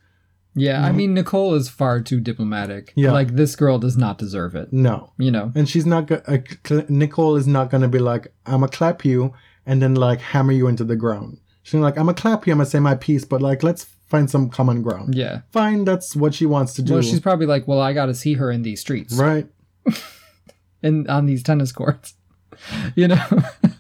[0.58, 2.92] Yeah, I mean, Nicole is far too diplomatic.
[2.96, 3.12] Yeah.
[3.12, 4.74] Like, this girl does not deserve it.
[4.74, 5.14] No.
[5.18, 5.52] You know?
[5.56, 8.68] And she's not go- uh, Cl- Nicole is not going to be like I'm to
[8.68, 9.34] clap you
[9.66, 11.40] and then like hammer you into the ground.
[11.64, 13.84] She's like I'm to clap you, I'm going to say my piece, but like let's
[14.08, 15.16] find some common ground.
[15.16, 15.42] Yeah.
[15.52, 16.94] Fine, that's what she wants to do.
[16.94, 19.14] Well, she's probably like, well, I got to see her in these streets.
[19.14, 19.48] right.
[20.84, 22.16] and on these tennis courts.
[22.96, 23.24] you know.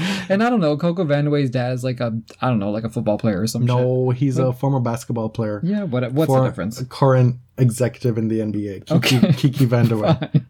[0.28, 2.90] and I don't know, Coco Vandeweghe's dad is like a I don't know, like a
[2.90, 3.68] football player or some shit.
[3.68, 5.60] No, he's a former basketball player.
[5.64, 6.82] Yeah, what what's the difference?
[6.88, 9.32] current executive in the NBA, Kiki, Okay.
[9.36, 10.44] Kiki Vandeweghe.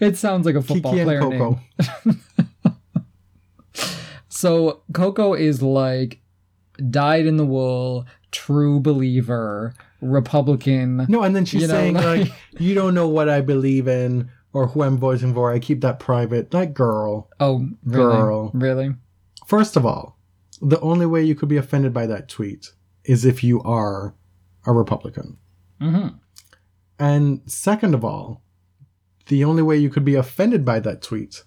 [0.00, 1.60] it sounds like a football Kiki and player Coco.
[2.06, 2.20] name.
[4.28, 6.20] So Coco is like
[6.88, 11.04] dyed in the wool, true believer, Republican.
[11.08, 13.86] No, and then she's You know, saying like- like, "You don't know what I believe
[13.88, 15.52] in or who I'm voting for.
[15.52, 17.28] I keep that private." That girl.
[17.38, 18.12] Oh, really?
[18.12, 18.50] Girl.
[18.54, 18.94] Really?
[19.46, 20.18] First of all,
[20.60, 22.72] the only way you could be offended by that tweet
[23.04, 24.14] is if you are
[24.66, 25.38] a Republican.
[25.80, 26.08] Mm-hmm.
[26.98, 28.42] And second of all,
[29.26, 31.44] the only way you could be offended by that tweet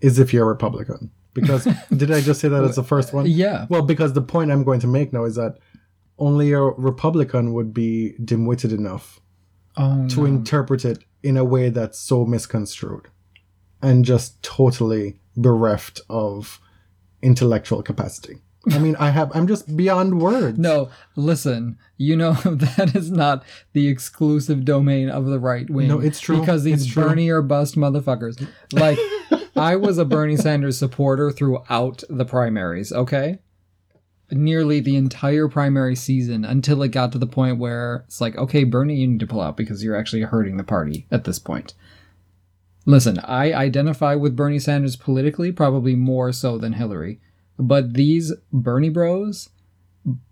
[0.00, 1.10] is if you're a Republican.
[1.34, 1.64] Because
[1.96, 3.26] did I just say that as the first one?
[3.26, 3.66] Yeah.
[3.68, 5.58] Well, because the point I'm going to make now is that
[6.18, 9.20] only a Republican would be dim-witted enough
[9.76, 10.26] Oh, to no.
[10.26, 13.08] interpret it in a way that's so misconstrued
[13.82, 16.60] and just totally bereft of
[17.22, 18.38] intellectual capacity.
[18.72, 20.58] I mean, I have I'm just beyond words.
[20.58, 25.88] No, listen, you know that is not the exclusive domain of the right wing.
[25.88, 26.40] No, it's true.
[26.40, 26.92] Because these.
[26.92, 28.44] Bernie or bust motherfuckers.
[28.72, 28.98] Like,
[29.56, 33.38] I was a Bernie Sanders supporter throughout the primaries, okay?
[34.30, 38.64] Nearly the entire primary season until it got to the point where it's like, okay,
[38.64, 41.74] Bernie, you need to pull out because you're actually hurting the party at this point.
[42.86, 47.20] Listen, I identify with Bernie Sanders politically, probably more so than Hillary.
[47.58, 49.48] But these Bernie bros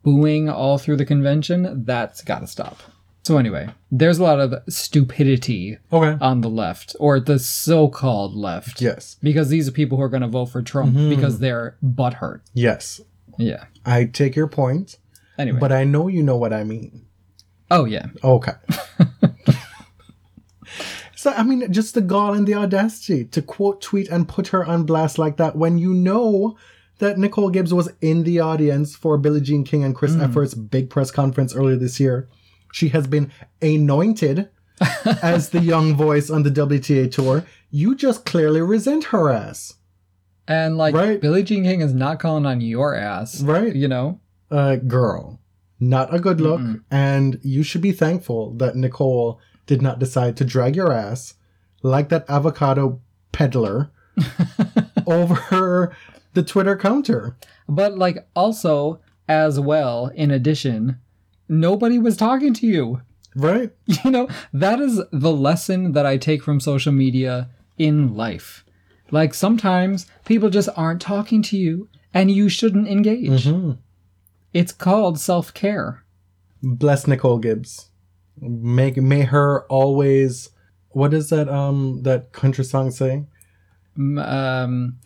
[0.02, 2.80] booing all through the convention, that's gotta stop.
[3.24, 6.18] So, anyway, there's a lot of stupidity Okay.
[6.20, 8.82] on the left, or the so called left.
[8.82, 9.16] Yes.
[9.22, 11.08] Because these are people who are gonna vote for Trump mm-hmm.
[11.08, 12.42] because they're butthurt.
[12.52, 13.00] Yes.
[13.38, 13.64] Yeah.
[13.84, 14.98] I take your point,
[15.38, 15.58] Anyway.
[15.58, 17.06] but I know you know what I mean.
[17.70, 18.06] oh, yeah.
[18.22, 18.52] Okay.
[21.14, 24.64] so I mean, just the gall and the audacity to quote tweet and put her
[24.64, 26.56] on blast like that when you know
[26.98, 30.22] that Nicole Gibbs was in the audience for Billie Jean King and Chris hmm.
[30.22, 32.28] Evert's big press conference earlier this year.
[32.72, 33.30] She has been
[33.62, 34.48] anointed
[35.22, 37.44] as the young voice on the WTA tour.
[37.70, 39.74] You just clearly resent her ass.
[40.46, 41.20] And, like, Right.
[41.20, 43.40] Billie Jean King is not calling on your ass.
[43.42, 43.74] Right.
[43.74, 44.20] You know?
[44.50, 45.40] uh, girl.
[45.80, 46.82] Not a good look, Mm-mm.
[46.90, 51.34] and you should be thankful that Nicole did not decide to drag your ass
[51.82, 53.00] like that avocado
[53.32, 53.90] peddler
[55.06, 55.94] over
[56.34, 57.36] the Twitter counter.
[57.68, 60.98] But like also as well, in addition,
[61.48, 63.02] nobody was talking to you.
[63.34, 63.72] Right?
[64.04, 68.63] You know, that is the lesson that I take from social media in life.
[69.14, 73.44] Like sometimes people just aren't talking to you and you shouldn't engage.
[73.46, 73.78] Mhm.
[74.52, 76.02] It's called self-care.
[76.64, 77.90] Bless Nicole Gibbs.
[78.40, 80.50] Make may her always.
[80.88, 83.26] What does that um that country song say?
[83.96, 84.98] Um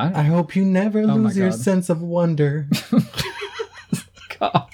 [0.00, 2.68] I hope you never Oh lose your sense of wonder.
[4.40, 4.68] God.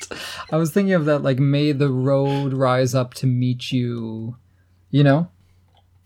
[0.50, 4.38] I was thinking of that like may the road rise up to meet you.
[4.88, 5.28] You know?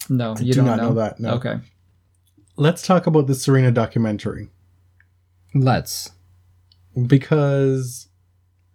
[0.09, 1.35] No, you do don't not know that, no.
[1.35, 1.61] Okay.
[2.57, 4.48] Let's talk about the Serena documentary.
[5.55, 6.12] Let's.
[7.07, 8.09] because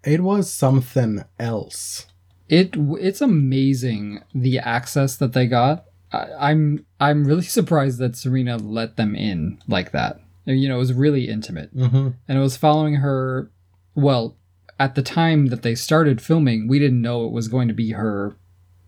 [0.04, 2.06] it was something else.
[2.48, 5.86] It it's amazing the access that they got.
[6.12, 10.20] I, I'm I'm really surprised that Serena let them in like that.
[10.46, 12.10] You know, it was really intimate, Mm-hmm.
[12.28, 13.52] and it was following her.
[13.94, 14.36] Well,
[14.80, 17.92] at the time that they started filming, we didn't know it was going to be
[17.92, 18.36] her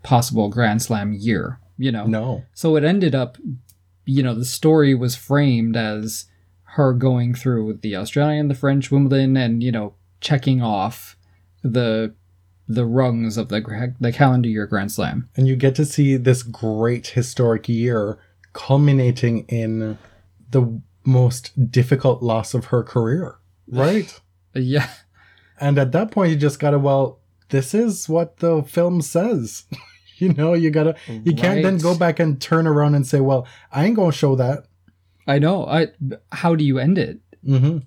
[0.01, 1.59] possible Grand Slam year.
[1.77, 3.37] You know, No, so it ended up,
[4.05, 6.25] you know, the story was framed as
[6.63, 11.17] her going through the Australian, the French, Wimbledon, and, you know, checking off
[11.63, 12.13] the
[12.67, 15.27] the rungs of the the calendar year Grand Slam.
[15.35, 18.17] and you get to see this great historic year
[18.53, 19.97] culminating in
[20.51, 23.35] the most difficult loss of her career,
[23.67, 24.19] right?
[24.53, 24.89] Yeah,
[25.61, 29.63] and at that point, you just gotta, well, this is what the film says.
[30.25, 33.47] you know, you gotta, you can't then go back and turn around and say, well,
[33.71, 34.65] I ain't gonna show that.
[35.27, 35.65] I know.
[35.65, 35.87] I
[36.31, 37.19] how do you end it?
[37.45, 37.79] hmm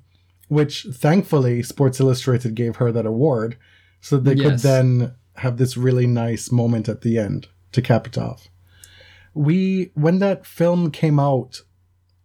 [0.48, 3.56] Which thankfully Sports Illustrated gave her that award,
[4.00, 8.18] so they could then have this really nice moment at the end to cap it
[8.18, 8.48] off.
[9.32, 11.60] We when that film came out,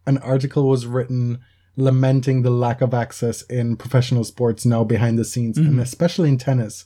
[0.06, 1.40] an article was written
[1.76, 6.38] lamenting the lack of access in professional sports now behind the scenes, and especially in
[6.38, 6.86] tennis,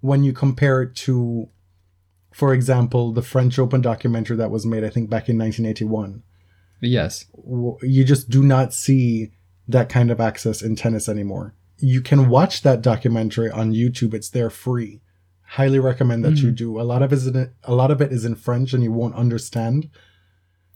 [0.00, 1.48] when you compare it to,
[2.36, 6.22] for example, the French Open documentary that was made, I think, back in 1981
[6.82, 7.24] Yes.
[7.80, 9.32] you just do not see
[9.66, 11.54] that kind of access in tennis anymore.
[11.78, 14.12] You can watch that documentary on YouTube.
[14.12, 15.00] It's there free.
[15.46, 16.56] Highly recommend that you hmm.
[16.56, 16.78] do.
[16.78, 18.92] A lot of it is in, a lot of it is in French and you
[18.92, 19.88] won't understand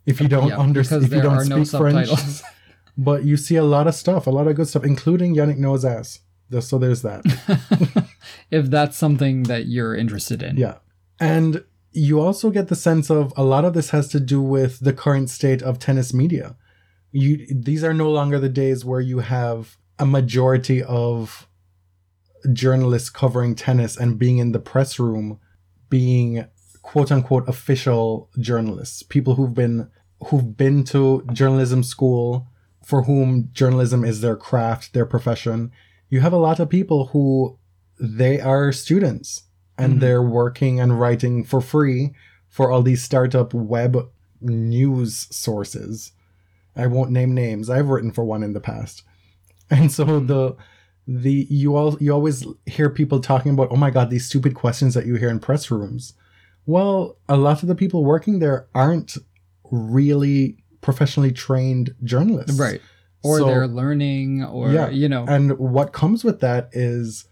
[0.06, 2.08] if you don't Yeah, understand if you don't are no speak French.
[2.96, 5.84] But you see a lot of stuff, a lot of good stuff, including Yannick Noah's
[5.84, 6.20] ass.
[6.60, 7.22] So there's that.
[8.50, 10.56] if that's something that you're interested in.
[10.56, 10.76] Yeah.
[11.20, 14.80] And you also get the sense of a lot of this has to do with
[14.80, 16.56] the current state of tennis media.
[17.12, 21.46] You these are no longer the days where you have a majority of
[22.52, 25.38] journalists covering tennis and being in the press room
[25.90, 26.46] being
[26.82, 29.90] quote unquote official journalists, people who've been
[30.28, 32.46] who've been to journalism school
[32.84, 35.70] for whom journalism is their craft, their profession.
[36.08, 37.58] You have a lot of people who
[37.98, 39.42] they are students
[39.80, 40.00] and Mhm.
[40.00, 42.12] they're working and writing for free
[42.48, 43.96] for all these startup web
[44.40, 46.12] news sources.
[46.76, 47.68] I won't name names.
[47.70, 49.02] I've written for one in the past.
[49.72, 50.56] And so the
[51.06, 54.94] the you all you always hear people talking about, "Oh my god, these stupid questions
[54.94, 56.14] that you hear in press rooms."
[56.66, 59.16] Well, a lot of the people working there aren't
[59.70, 62.58] really professionally trained journalists.
[62.58, 62.80] Right.
[63.22, 65.24] Or So- they're learning or Yeah, you know.
[65.28, 67.26] And what comes with that is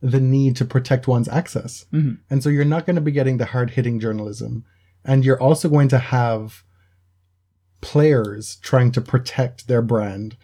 [0.00, 1.86] the need to protect one's access.
[1.92, 2.18] Mhm.
[2.30, 4.64] And so you're not going to be getting the hard hitting journalism.
[5.04, 6.64] And you're also going to have
[7.80, 10.36] players trying to protect their brand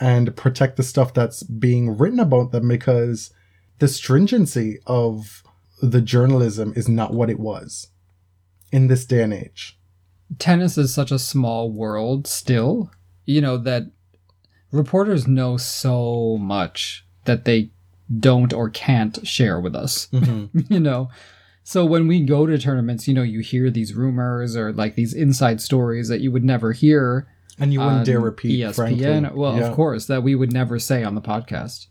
[0.00, 3.30] and protect the stuff that's being written about them because
[3.78, 5.42] the stringency of
[5.80, 7.88] the journalism is not what it was
[8.72, 9.78] in this day and age.
[10.38, 12.90] tennis is such a small world still,
[13.26, 13.82] you know, that
[14.70, 17.70] reporters know so much that they
[18.18, 20.72] don't or can't share with us, mm-hmm.
[20.72, 21.10] you know.
[21.64, 25.14] So when we go to tournaments, you know, you hear these rumors or like these
[25.14, 27.28] inside stories that you would never hear
[27.60, 28.74] And you wouldn't dare um, repeat, ESPN.
[28.74, 29.30] frankly.
[29.38, 29.68] Well, Yeah.
[29.68, 31.86] of course, that we would never say on the podcast.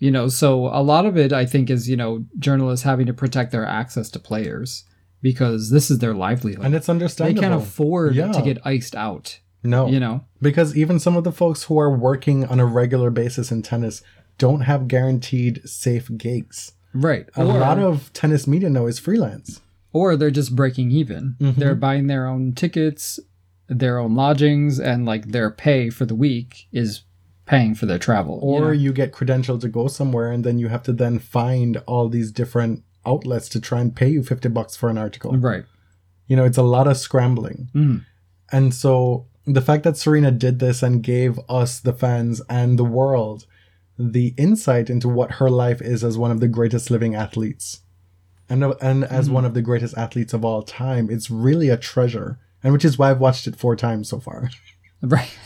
[0.00, 3.12] You know, so a lot of it I think is, you know, journalists having to
[3.14, 4.82] protect their access to players
[5.22, 6.64] because this is their livelihood.
[6.64, 7.40] And it's understandable.
[7.40, 8.32] they can't afford Yeah.
[8.32, 9.86] to get iced out, No.
[9.86, 10.24] you know.
[10.40, 14.02] Because even some of the folks who are working on a regular basis in tennis
[14.46, 16.72] don't have guaranteed safe gigs.
[16.92, 17.26] Right.
[17.36, 19.60] A or, lot of tennis media now is freelance.
[19.94, 21.36] or they're just breaking even.
[21.38, 21.56] Mhm.
[21.56, 23.20] They're buying their own tickets,
[23.68, 27.02] their own lodgings, and like their pay for the week is
[27.44, 28.36] paying for their travel.
[28.42, 28.70] you Or know?
[28.84, 32.30] you get credentialed to go somewhere and then you have to then find all these
[32.32, 35.36] different outlets to try and pay you 50 bucks for an article.
[35.36, 35.64] right.
[36.26, 37.68] You know, it's a lot of scrambling.
[37.74, 38.04] Mhm.
[38.50, 42.84] And so the fact that Serena did this and gave us, the fans, and the
[42.98, 43.44] world
[44.10, 47.82] the insight into what her life is as one of the greatest living athletes
[48.52, 49.32] and, and as hmm.
[49.32, 52.38] one of the greatest athletes of all time, it's really a treasure.
[52.62, 54.50] And which is why I've watched it four times so far.
[55.04, 55.36] Right.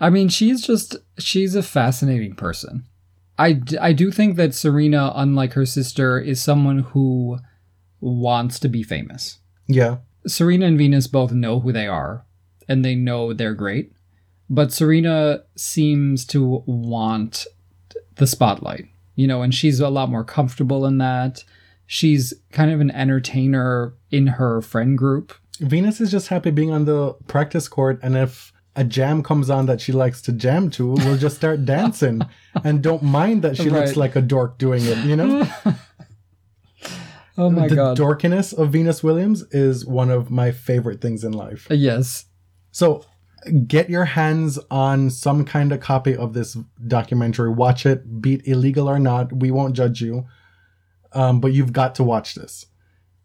[0.00, 2.86] I mean, she's just, she's a fascinating person.
[3.38, 7.38] I, I do think that Serena, unlike her sister, is someone who
[8.00, 9.38] wants to be famous.
[9.68, 9.98] yeah.
[10.26, 12.26] Serena and Venus both know who they are
[12.66, 13.92] and they know they're great.
[14.48, 17.46] But Serena seems to want
[18.20, 21.42] the spotlight, you know, and she's a lot more comfortable in that.
[21.86, 25.34] She's kind of an entertainer in her friend group.
[25.58, 29.66] Venus is just happy being on the practice court, and if a jam comes on
[29.66, 32.20] that she likes to jam to, we'll just start dancing
[32.62, 35.48] and don't mind that she looks like a dork doing it, you know?
[37.38, 37.96] Oh my the god.
[37.96, 41.66] The dorkiness of Venus Williams is one of my favorite things in life.
[41.70, 42.26] yes.
[42.70, 43.04] So
[43.66, 47.50] get your hands on some kind of copy of this documentary.
[47.50, 49.32] Watch it, be it illegal or not.
[49.32, 50.26] We won't judge you.
[51.12, 52.66] Um, but you've got to watch this.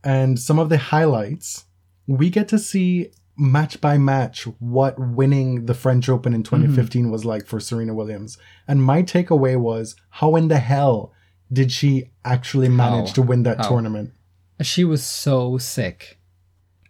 [0.03, 1.65] And some of the highlights,
[2.07, 7.25] we get to see match by match what winning the French Open in 2015 was
[7.25, 8.37] like for Serena Williams.
[8.67, 11.11] And my takeaway was how in the hell
[11.51, 13.13] did she actually manage How?
[13.15, 13.69] to win that How?
[13.69, 14.13] tournament?
[14.61, 16.17] She was so sick.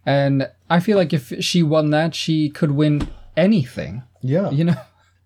[0.06, 4.04] And I feel like if she won that, she could win anything.
[4.22, 4.50] Yeah.
[4.50, 4.76] You know?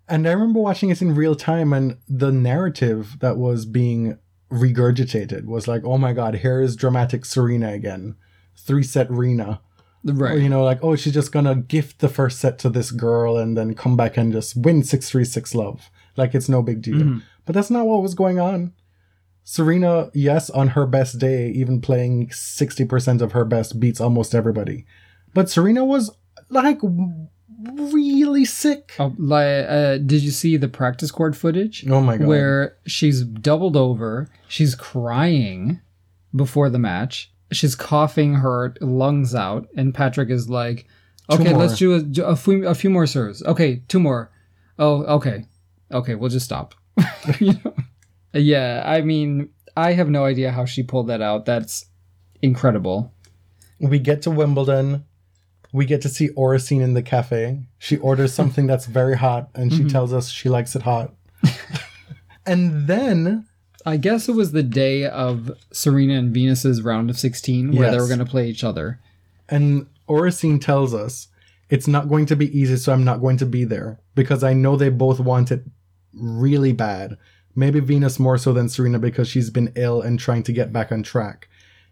[0.09, 4.17] And I remember watching it in real time, and the narrative that was being
[4.51, 8.15] regurgitated was like, oh my god, here is dramatic Serena again.
[8.57, 9.61] Three set Rena.
[10.07, 10.39] Or, Right.
[10.39, 13.55] you know, like, oh, she's just gonna gift the first set to this girl and
[13.55, 15.89] then come back and just win 636 love.
[16.17, 16.97] Like, it's no big deal.
[16.97, 17.21] Mhm.
[17.45, 18.73] But that's not what was going on.
[19.43, 24.85] Serena, yes, on her best day, even playing 60% of her best, beats almost everybody.
[25.33, 26.11] But Serena was
[26.49, 26.79] like
[27.63, 28.93] really sick.
[28.99, 31.87] Oh, like, uh, did you see the practice court footage?
[31.87, 32.27] Oh my god.
[32.27, 35.79] where she's doubled over, she's crying
[36.35, 40.87] before the match, she's coughing her lungs out, and Patrick is like,
[41.29, 43.43] "Okay, let's do a, a few a few more serves.
[43.43, 44.31] Okay, two more.
[44.79, 45.45] Oh, okay,
[45.91, 46.75] okay, we'll just stop."
[47.39, 47.73] you know?
[48.33, 51.45] Yeah, I mean, I have no idea how she pulled that out.
[51.45, 51.85] That's
[52.41, 53.13] incredible.
[53.79, 55.05] we get to Wimbledon.
[55.73, 57.61] We get to see Oracene in the cafe.
[57.79, 59.91] She orders something that's very hot and she Mhm.
[59.91, 61.13] tells us she likes it hot.
[62.45, 63.45] and then
[63.85, 67.97] I guess it was the day of Serena and Venus's round of 16 where they
[67.97, 68.99] were going to play each other.
[69.49, 71.27] and Oracene tells us
[71.69, 74.53] it's not going to be easy, so I'm not going to be there because I
[74.53, 75.63] know they both want it
[76.13, 77.17] really bad.
[77.55, 80.91] Maybe Venus more so than Serena because she's been ill and trying to get back
[80.91, 81.49] on track.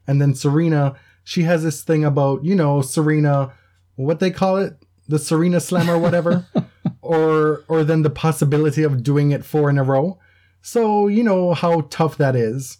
[0.07, 3.53] And then Serena, she has this thing about, you know, Serena,
[3.95, 4.77] what they call it?
[5.07, 6.45] The Serena Slam or whatever.
[7.01, 10.19] or or then the possibility of doing it four in a row.
[10.61, 12.77] So, you know how tough that is.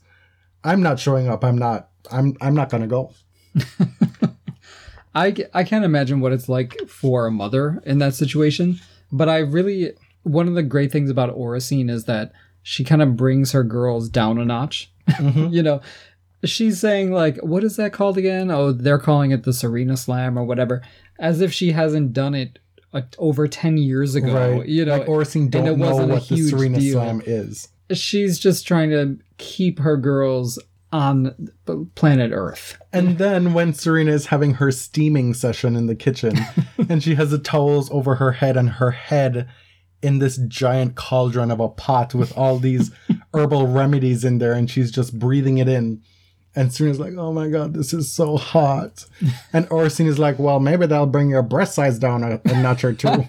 [0.63, 1.43] I'm not showing up.
[1.43, 3.13] I'm not I'm I'm not gonna go.
[5.15, 8.79] I, I can't imagine what it's like for a mother in that situation.
[9.11, 12.31] But I really, one of the great things about Oracene is that
[12.63, 14.91] she kind of brings her girls down a notch.
[15.09, 15.51] Mhm.
[15.53, 15.81] you know,
[16.43, 18.51] she's saying, like, what is that called again?
[18.51, 20.81] Oh, they're calling it the Serena Slam or whatever,
[21.19, 22.59] as if she hasn't done it
[22.93, 24.33] uh, over 10 years ago.
[24.33, 24.65] right.
[24.67, 26.93] You know, like Oracene it don't know wasn't a what the huge Serena deal.
[26.93, 27.69] Slam is.
[27.93, 30.59] she's just trying to keep her girls
[30.91, 31.49] on
[31.95, 32.79] planet Earth.
[32.91, 36.35] And then when Serena is having her steaming session in the kitchen
[36.89, 39.47] and she has the towels over her head and her head
[40.01, 42.91] in this giant cauldron of a pot with all these
[43.33, 46.01] herbal remedies in there and she's just breathing it in.
[46.55, 49.05] And Serena's like, oh my god, this is so hot.
[49.53, 52.83] And Oracene is like, well, maybe that'll bring your breast size down a, a notch
[52.83, 53.09] or two.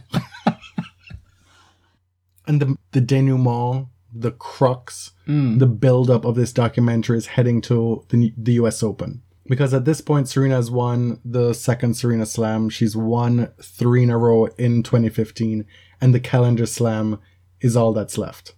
[2.47, 5.61] and the, the denouement, the crux, Mm.
[5.61, 8.83] the build-up of this documentary is heading to the, the U.S.
[8.83, 12.69] Open because at this point Serena has won the second Serena Slam.
[12.69, 15.65] She's won three in a row in 2015,
[16.01, 17.19] and the calendar Slam
[17.61, 18.55] is all that's left.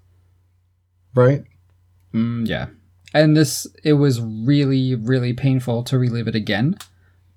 [1.15, 1.45] Right?
[2.15, 2.69] Mm, yeah.
[3.15, 6.77] And this, it was really, really painful to relive it again,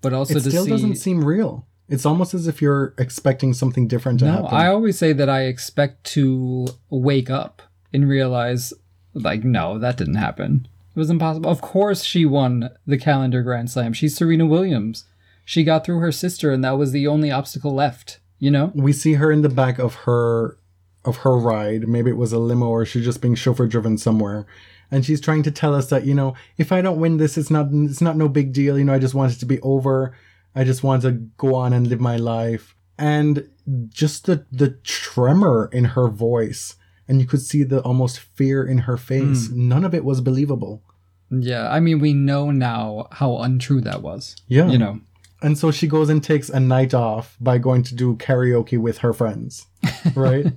[0.01, 0.69] but also it to still see.
[0.69, 1.67] doesn't seem real.
[1.89, 4.57] It's almost as if you're expecting something different to no, happen.
[4.57, 7.61] I always say that I expect to wake up
[7.93, 8.73] and realize,
[9.13, 10.67] like, no, that didn't happen.
[10.95, 11.49] It was impossible.
[11.49, 13.93] Of course, she won the calendar Grand Slam.
[13.93, 15.05] She's Serena Williams.
[15.43, 18.19] She got through her sister, and that was the only obstacle left.
[18.39, 18.71] You know?
[18.75, 20.57] we see her in the back of her
[21.03, 21.87] of her ride.
[21.87, 24.45] Maybe it was a limo or she's just being chauffeur driven somewhere.
[24.91, 27.49] And she's trying to tell us that, you know, if I don't win this, it's
[27.49, 28.77] not it's not no big deal.
[28.77, 30.15] You know, I just want it to be over.
[30.53, 32.75] I just want to go on and live my life.
[32.97, 33.49] And
[33.89, 36.75] just the the tremor in her voice.
[37.07, 39.47] And you could see the almost fear in her face.
[39.47, 39.67] Hmm.
[39.67, 40.81] None of it was believable.
[41.29, 41.69] Yeah.
[41.69, 44.35] I mean, we know now how untrue that was.
[44.47, 44.67] Yeah.
[44.67, 45.01] You know?
[45.41, 48.99] And so she goes and takes a night off by going to do karaoke with
[48.99, 49.67] her friends,
[50.15, 50.53] right?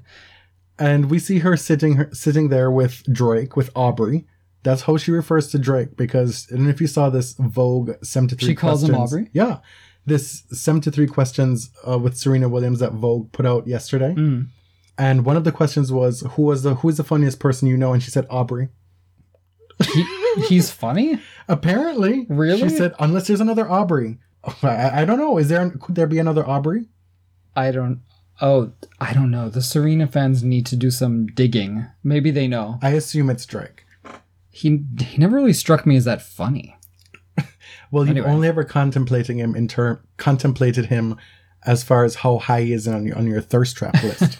[0.79, 4.26] and we see her sitting her, sitting there with Drake, with Aubrey.
[4.62, 8.55] That's how she refers to Drake because I if you saw this Vogue 73 She
[8.55, 9.12] calls him questions.
[9.12, 9.31] Aubrey?
[9.33, 9.59] Yeah.
[10.07, 14.14] This 73 questions uh, with Serena Williams that Vogue put out yesterday.
[14.14, 14.49] Mm.
[14.97, 17.76] And one of the questions was who was the who is the funniest person you
[17.76, 18.68] know and she said Aubrey.
[19.93, 20.05] He,
[20.49, 21.20] he's funny?
[21.49, 22.26] Apparently.
[22.29, 22.68] Really?
[22.68, 24.18] She said unless there's another Aubrey.
[24.62, 25.39] I, I don't know.
[25.39, 26.86] Is there could there be another Aubrey?
[27.57, 28.01] I don't.
[28.41, 29.49] Oh, I don't know.
[29.49, 31.86] The Serena fans need to do some digging.
[32.05, 32.78] Maybe they know.
[32.82, 33.84] I assume it's Drake.
[34.51, 36.76] He he never really struck me as that funny.
[37.91, 38.28] Well, Anyway.
[38.28, 41.16] only ever contemplating him in term contemplated him
[41.64, 44.39] as far as how high he is on your on your thirst trap list.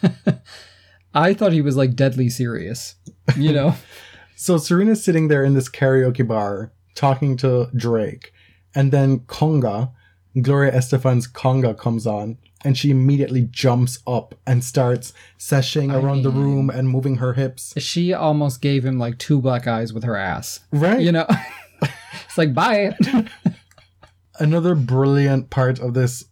[1.15, 2.97] I thought he was like deadly serious.
[3.37, 3.75] You know?
[4.37, 8.33] so Serena's sitting there in this karaoke bar talking to Drake,
[8.75, 9.93] and then Conga,
[10.41, 16.31] Gloria Estefan's Conga comes on, and she immediately jumps up and starts seshing around the
[16.31, 17.73] room and moving her hips.
[17.77, 20.61] She almost gave him like two black eyes with her ass.
[20.73, 21.01] Right?
[21.01, 21.27] You know?
[21.83, 22.97] it's like, bye.
[24.41, 26.25] Another brilliant part of this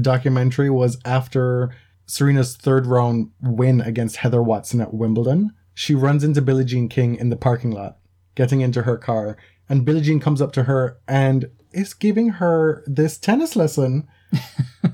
[0.00, 1.74] documentary was after
[2.06, 5.52] Serena's third round win against Heather Watson at Wimbledon.
[5.74, 7.98] She runs into Billie Jean King in the parking lot,
[8.34, 9.36] getting into her car,
[9.68, 14.08] and Billie Jean comes up to her and is giving her this tennis lesson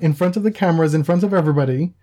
[0.01, 1.95] in front of the cameras, in front of everybody,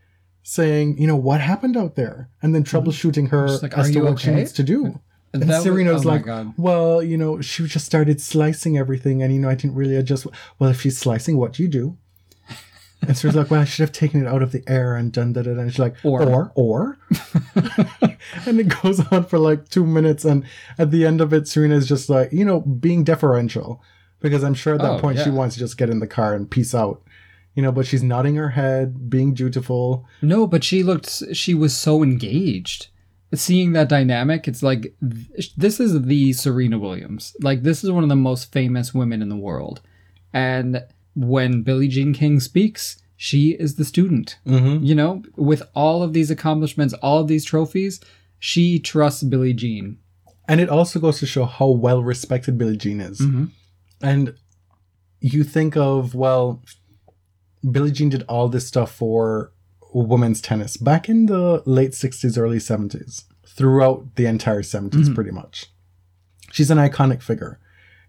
[0.44, 2.30] saying, you know, what happened out there?
[2.42, 2.78] And then mm-hmm.
[2.78, 5.00] troubleshooting her like, as to what she needs to do.
[5.34, 6.26] And That was- Serena's oh like,
[6.58, 10.28] well, you know, she just started slicing everything, and you know, I didn't really adjust.
[10.60, 11.98] Well, if she's slicing, what do you do?
[13.08, 15.34] And Serena's like, well, I should have taken it out of the air and done
[15.34, 15.48] that.
[15.48, 16.22] And she's like, Or.
[16.22, 17.00] or, or.
[18.46, 20.46] and it goes on for like two minutes, and
[20.78, 23.82] at the end of it, Serena's just like, you know, being deferential,
[24.22, 26.34] because I'm sure at that Oh, point she wants to just get in the car
[26.34, 27.02] and peace out.
[27.54, 30.06] You know, but she's nodding her head, being dutiful.
[30.22, 32.88] No, but she looked, she was so engaged.
[33.34, 37.36] Seeing that dynamic, it's like, this is the Serena Williams.
[37.42, 39.82] Like, this is one of the most famous women in the world.
[40.34, 44.38] And when Billie Jean King speaks, she is the student.
[44.48, 44.86] Mm-hmm.
[44.86, 48.00] You know, with all of these accomplishments, all of these trophies,
[48.40, 49.98] she trusts Billie Jean.
[50.48, 53.22] And it also goes to show how well respected Billie Jean is.
[54.04, 54.36] And
[55.20, 56.62] you think of, well,
[57.70, 59.52] Billie Jean did all this stuff for
[59.94, 65.14] women's tennis back in the late 60s, early 70s, throughout the entire 70s, mm-hmm.
[65.14, 65.68] pretty much.
[66.52, 67.60] She's an iconic figure.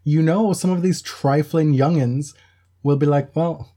[0.04, 2.34] You know, some of these trifling youngins
[2.82, 3.72] will be like, well,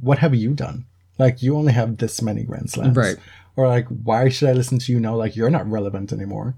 [0.00, 0.86] what have you done?
[1.18, 2.96] Like, you only have this many Grand Slams.
[2.96, 3.16] Right.
[3.56, 5.14] Or like, why should I listen to you now?
[5.14, 6.56] Like, you're not relevant anymore.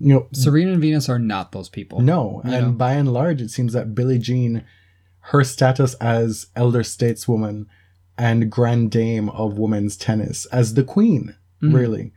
[0.00, 2.00] You know, Serena and Venus are not those people.
[2.00, 2.72] no, and know?
[2.72, 4.64] by and large, it seems that Billie Jean,
[5.20, 7.66] her status as elder stateswoman
[8.16, 11.74] and grand dame of women's tennis, as the queen, Mm-hmm.
[11.74, 12.12] really,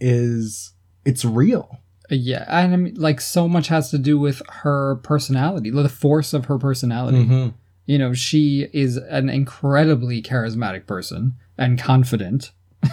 [0.00, 0.72] is
[1.06, 1.78] it's real.
[2.10, 6.32] Yeah, and I mean, like so much has to do with her personality, the force
[6.34, 7.24] of her personality.
[7.24, 7.48] Mm-hmm.
[7.86, 12.52] You know, she is an incredibly charismatic person and confident,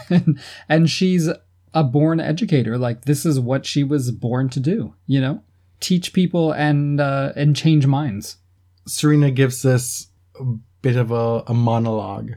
[0.69, 1.29] and she's
[1.73, 2.77] a born educator.
[2.77, 4.93] Like this is what she was born to do.
[5.07, 5.43] You know,
[5.79, 8.37] teach people and uh, and change minds.
[8.87, 10.07] Serena gives this
[10.81, 12.33] bit of a, a monologue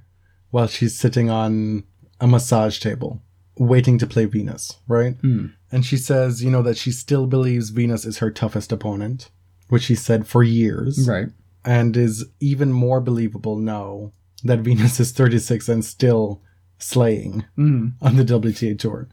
[0.51, 1.83] while she's sitting on
[2.21, 3.21] a massage table,
[3.59, 5.21] waiting to play Venus, right?
[5.23, 5.53] Mm.
[5.73, 9.31] And she says, you know, that she still believes Venus is her toughest opponent,
[9.69, 11.07] which she said for years.
[11.09, 11.29] Right.
[11.65, 14.13] and is even more believable now
[14.45, 16.41] that Venus is 36 and still
[16.79, 17.95] slaying Mm.
[18.01, 19.09] on the WTA tour.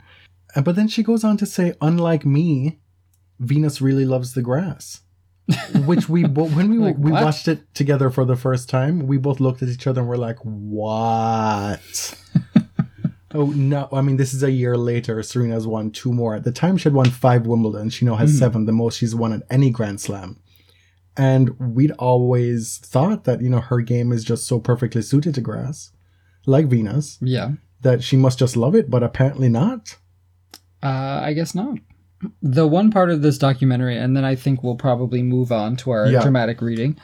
[0.62, 2.80] But then she goes on to say, unlike me,
[3.40, 5.02] Venus really loves the grass.
[5.86, 7.24] Which we when we Like, we what?
[7.24, 10.16] watched it together for the first time, we both looked at each other and were
[10.18, 12.18] like, "What?"
[13.34, 13.90] oh no!
[13.92, 15.22] I mean, this is a year later.
[15.22, 16.36] Serena's won two more.
[16.36, 17.90] At the time, she had won five Wimbledon.
[17.90, 18.38] She now has Hmm.
[18.38, 20.40] seven, the most she's won at any Grand Slam.
[21.18, 25.42] And we'd always thought that you know her game is just so perfectly suited to
[25.42, 25.92] grass,
[26.46, 27.54] like Venus, Yeah.
[27.82, 28.90] that she must just love it.
[28.90, 29.98] But apparently not.
[30.84, 31.78] Uh, I guess not.
[32.42, 35.92] The one part of this documentary, and then I think we'll probably move on to
[35.92, 36.22] our Yeah.
[36.22, 36.98] dramatic reading.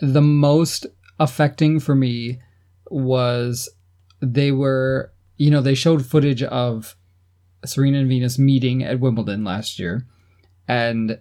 [0.00, 0.86] The most
[1.18, 2.38] affecting for me
[2.90, 3.68] was
[4.20, 6.96] they were, you know, they showed footage of
[7.64, 10.06] Serena and Venus meeting at Wimbledon last year.
[10.68, 11.18] And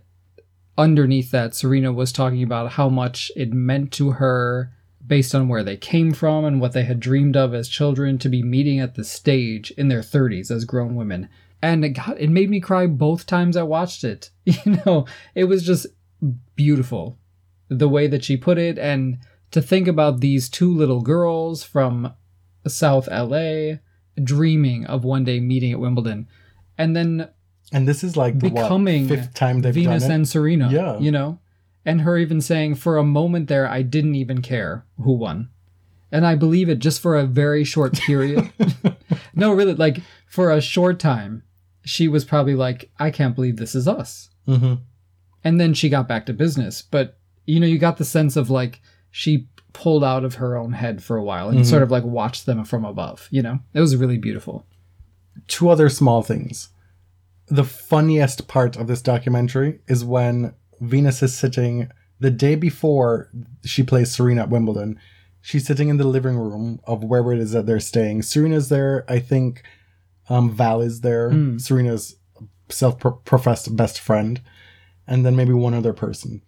[0.77, 4.71] underneath that, Serena was talking about how much it meant to her
[5.05, 8.29] based on where they came from and what they had dreamed of as children to
[8.29, 11.27] be meeting at the stage in their 30s as grown women.
[11.61, 14.31] And it got it made me cry both times I watched it.
[14.45, 15.05] You know,
[15.35, 15.87] it was just
[16.55, 17.17] beautiful
[17.69, 19.17] the way that she put it and
[19.51, 22.13] to think about these two little girls from
[22.67, 23.75] South LA
[24.21, 26.27] dreaming of one day meeting at Wimbledon.
[26.77, 27.29] And then
[27.71, 30.15] And this is like the what, Becoming fifth time they've Venus done it.
[30.15, 30.69] and Serena.
[30.71, 30.99] Yeah.
[30.99, 31.39] You know?
[31.85, 35.49] And her even saying, for a moment there, I didn't even care who won.
[36.11, 38.51] And I believe it just for a very short period.
[39.33, 41.43] no, really, like for a short time,
[41.83, 44.29] she was probably like, I can't believe this is us.
[44.45, 44.75] hmm
[45.43, 46.81] And then she got back to business.
[46.81, 50.73] But, you know, you got the sense of like she pulled out of her own
[50.73, 51.65] head for a while and Mhm.
[51.65, 53.59] sort of like watched them from above, you know?
[53.73, 54.65] It was really beautiful.
[55.47, 56.69] Two other small things.
[57.47, 63.29] The funniest part of this documentary is when Venus is sitting the day before
[63.65, 64.99] she plays Serena at Wimbledon.
[65.41, 68.21] She's sitting in the living room of wherever it is that they're staying.
[68.21, 69.03] Serena's there.
[69.09, 69.63] I think
[70.29, 71.31] um, Val is there.
[71.31, 71.59] Mm.
[71.59, 72.15] Serena's
[72.69, 74.41] self-professed best friend,
[75.07, 76.41] and then maybe one other person.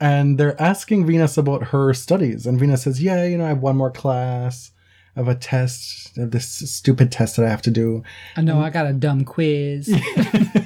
[0.00, 3.62] And they're asking Venus about her studies, and Venus says, "Yeah, you know, I have
[3.62, 4.70] one more class."
[5.16, 8.02] of a test, of this stupid test that I have to do.
[8.36, 9.88] I know I got a dumb quiz.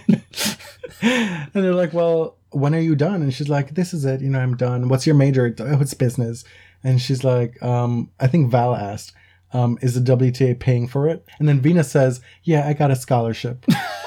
[1.02, 3.22] And they're like, well, when are you done?
[3.22, 4.20] And she's like, this is it.
[4.20, 4.88] You know, I'm done.
[4.88, 5.54] What's your major?
[5.58, 6.44] Oh, it's business.
[6.84, 9.12] And she's like, um, I think Val asked,
[9.52, 11.24] um, is the WTA paying for it?
[11.38, 13.64] And then Venus says, yeah, I got a scholarship.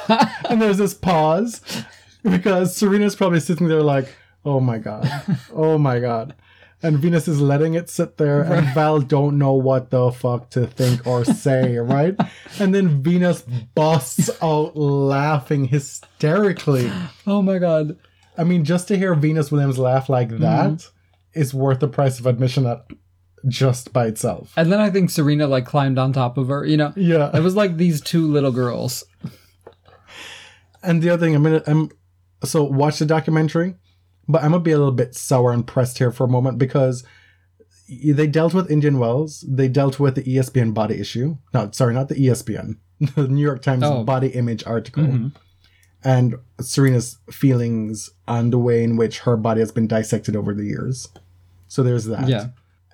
[0.50, 1.62] and there's this pause
[2.24, 4.14] because Serena's probably sitting there like,
[4.46, 5.10] oh my God.
[5.54, 6.36] Oh my God.
[6.84, 10.66] And Venus is letting it sit there, and Val don't know what the fuck to
[10.66, 12.16] think or say, right?
[12.60, 13.44] And then Venus
[13.76, 16.92] busts out laughing hysterically.
[17.28, 18.00] oh my god.
[18.36, 20.88] I mean, just to hear Venus Williams laugh like that
[21.34, 22.86] is worth the price of admission at
[23.48, 24.54] just by itself.
[24.56, 26.66] And then I think Serena like climbed on top of her.
[26.66, 27.36] You know, Yeah.
[27.36, 29.04] it was like these two little girls.
[30.84, 31.90] And the other thing, I'm gonna, I'm
[32.44, 33.76] so watch the documentary,
[34.28, 37.04] but I'm gonna be a little bit sour and pressed here for a moment because
[37.90, 41.38] they dealt with Indian Wells, they dealt with the ESPN body issue.
[41.54, 42.78] No, sorry, not the ESPN,
[43.16, 44.04] the New York Times Oh.
[44.04, 45.28] body image article, mm-hmm.
[46.04, 50.66] and Serena's feelings on the way in which her body has been dissected over the
[50.66, 51.10] years.
[51.68, 52.28] So there's that.
[52.28, 52.48] Yeah.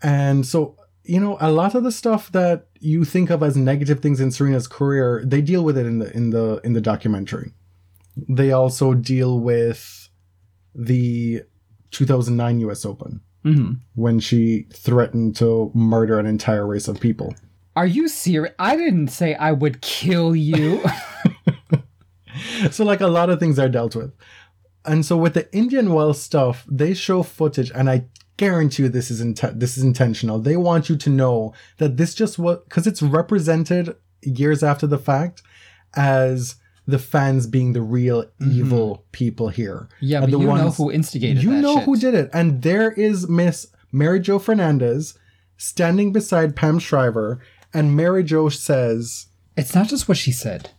[0.04, 4.00] And so, you know, a lot of the stuff that you think of as negative
[4.02, 7.54] things in Serena's career, they deal with it in the in the in the documentary.
[8.16, 10.10] They also deal with
[10.74, 11.44] the
[11.92, 17.34] 2009 US Open hmm when she threatened to murder an entire race of people.
[17.76, 18.54] Are you serious?
[18.60, 20.84] I didn't say I would kill you.
[22.72, 24.14] so like a lot of things are dealt with.
[24.86, 28.06] And so with the Indian Wells stuff, they show footage and I
[28.38, 30.40] guarantee you this is inten- this is intentional.
[30.40, 34.98] They want you to know that this just what cuz it's represented years after the
[34.98, 35.42] fact
[35.96, 39.88] as the fans being the real evil people here.
[39.96, 40.06] Mm-hmm.
[40.06, 41.84] yeah, And but the you know who instigated you know shit.
[41.86, 42.30] who did it.
[42.34, 45.14] And there is Miss Mary Jo Fernandez
[45.58, 47.40] standing beside Pam Shriver
[47.74, 49.28] and Mary Jo says
[49.58, 50.70] It's not just what she said.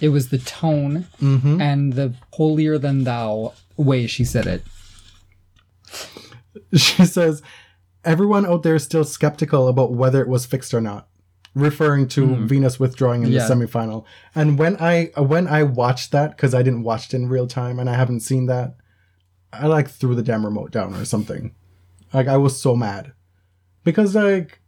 [0.00, 1.60] It was the tone Mm-hmm.
[1.60, 4.62] and the holier than thou way she said it.
[6.76, 7.42] she says
[8.04, 11.08] everyone out there is still skeptical about whether it was fixed or not
[11.54, 12.46] referring to mm-hmm.
[12.46, 13.30] venus withdrawing in.
[13.30, 13.46] Yeah.
[13.46, 14.04] the semifinal
[14.34, 17.78] and when i when i watched that because i didn't watch it in real time
[17.78, 18.76] and i haven't seen that
[19.52, 21.54] i like threw the damn remote down or something
[22.14, 23.12] like i was so mad
[23.84, 24.60] because like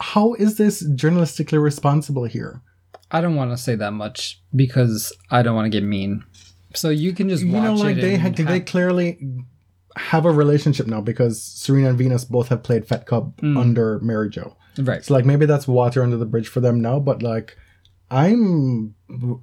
[0.00, 2.62] how is this journalistically responsible here
[3.10, 6.24] I don't want to say that much because I don't want to get mean.
[6.74, 9.18] So you can just you watch know like they and ha- they clearly
[9.96, 13.56] have a relationship now because serena and venus both have played fed cup Hmm.
[13.56, 15.04] under mary jo right.
[15.04, 17.56] So like maybe that's water under the bridge for them now, but like
[18.10, 18.94] I'm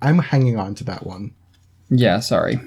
[0.02, 1.32] I'm hanging on to that one.
[1.90, 2.60] Yeah, sorry.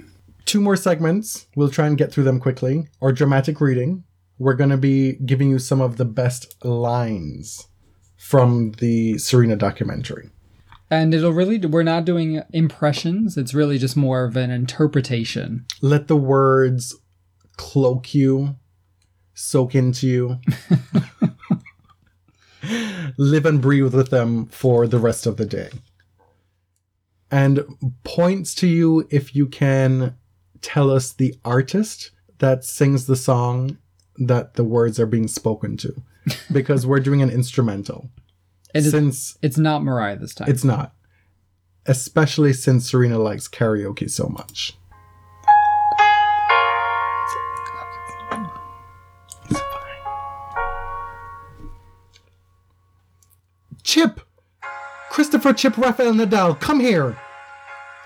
[0.46, 1.46] Two more segments.
[1.56, 2.88] We'll try and get through them quickly.
[3.00, 4.04] Or dramatic reading.
[4.38, 7.66] We're gonna be giving you some of the best lines
[8.16, 10.30] from the Serena documentary.
[10.90, 13.36] And it'll really we're not doing impressions.
[13.36, 15.66] It's really just more of an interpretation.
[15.82, 16.96] Let the words
[17.61, 18.56] cloak you,
[19.34, 20.40] soak into you.
[23.18, 25.68] Live and breathe with them for the rest of the day.
[27.30, 27.61] And
[28.02, 30.16] points to you if you can
[30.62, 33.76] tell us the artist that sings the song
[34.16, 36.02] that the words are being spoken to.
[36.52, 38.11] Because we're doing an instrumental.
[38.74, 40.48] Since it's not Mariah this time.
[40.48, 40.94] it's not.
[41.86, 44.78] Especially since Serena likes karaoke so much.
[55.11, 57.16] Christopher Chip Rafael Nadal, come here!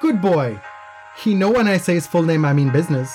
[0.00, 0.58] Good boy.
[1.18, 3.14] He know when I say his full name I mean business.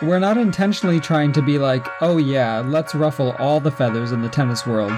[0.00, 4.22] We're not intentionally trying to be like, oh yeah, let's ruffle all the feathers in
[4.22, 4.96] the tennis world.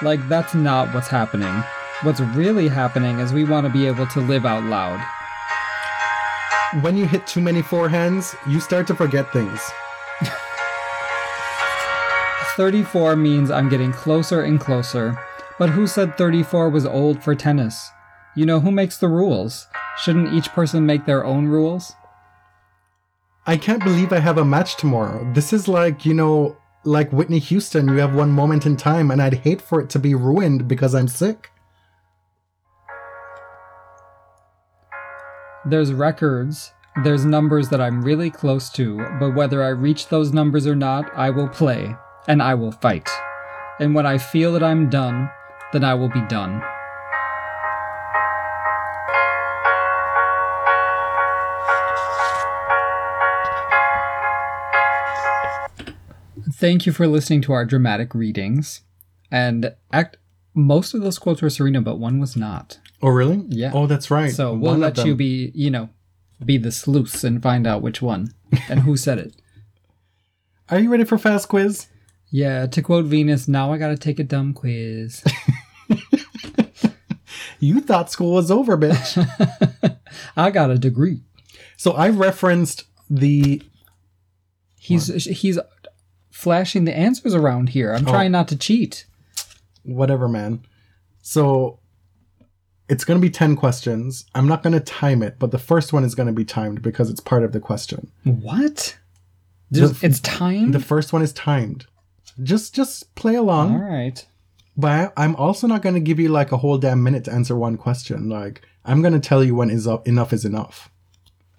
[0.00, 1.62] Like, that's not what's happening.
[2.02, 5.00] What's really happening is we want to be able to live out loud.
[6.82, 9.60] When you hit too many forehands, you start to forget things.
[12.60, 15.18] 34 means I'm getting closer and closer.
[15.58, 17.88] But who said 34 was old for tennis?
[18.36, 19.66] You know, who makes the rules?
[19.96, 21.94] Shouldn't each person make their own rules?
[23.46, 25.26] I can't believe I have a match tomorrow.
[25.32, 29.22] This is like, you know, like Whitney Houston, you have one moment in time, and
[29.22, 31.50] I'd hate for it to be ruined because I'm sick.
[35.64, 36.74] There's records,
[37.04, 41.10] there's numbers that I'm really close to, but whether I reach those numbers or not,
[41.16, 41.96] I will play,
[42.26, 43.08] and I will fight.
[43.78, 45.30] And when I feel that I'm done,
[45.72, 46.62] then I will be done.
[56.60, 58.82] thank you for listening to our dramatic readings.
[59.30, 60.18] And act
[60.54, 62.78] most of those quotes were Serena, but one was not.
[63.02, 63.44] Oh, really?
[63.48, 63.70] Yeah.
[63.72, 64.30] Oh, that's right.
[64.30, 65.88] So we'll One let you be, you know,
[66.44, 68.34] be the sleuths and find out which one
[68.68, 69.34] and who said it.
[70.68, 71.88] Are you ready for fast quiz?
[72.30, 75.22] Yeah, to quote Venus, now I gotta take a dumb quiz.
[77.62, 79.98] You thought school was over, bitch.
[80.36, 81.20] I got a degree.
[81.76, 83.62] so I referenced the
[84.78, 85.58] He's he's
[86.30, 87.92] flashing the answers around here.
[87.92, 88.10] I'm Oh.
[88.10, 89.04] trying not to cheat.
[89.82, 90.62] whatever, man.
[91.20, 91.80] So
[92.88, 94.24] it's going to be 10 questions.
[94.34, 96.80] I'm not going to time it, but the first one is going to be timed
[96.80, 98.10] because it's part of the question.
[98.24, 98.96] What?
[99.70, 100.72] There's, it's timed?
[100.74, 101.86] The first one is timed.
[102.42, 103.74] Just just play along.
[103.74, 104.24] All right.
[104.76, 107.32] But I, I'm also not going to give you like a whole damn minute to
[107.32, 108.28] answer one question.
[108.28, 110.90] Like I'm going to tell you when is up, enough is enough.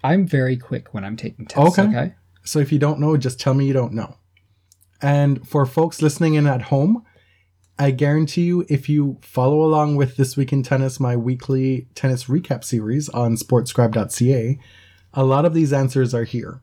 [0.02, 1.78] I'm very quick when I'm taking tests.
[1.78, 1.88] Okay.
[1.88, 2.14] Okay.
[2.44, 4.16] So if you don't know, just tell me you don't know.
[5.00, 7.04] And for folks listening in at home,
[7.78, 12.24] I guarantee you, if you follow along with This Week in Tennis, my weekly tennis
[12.24, 14.58] recap series on sportscribe.ca,
[15.14, 16.62] a lot of these answers are here,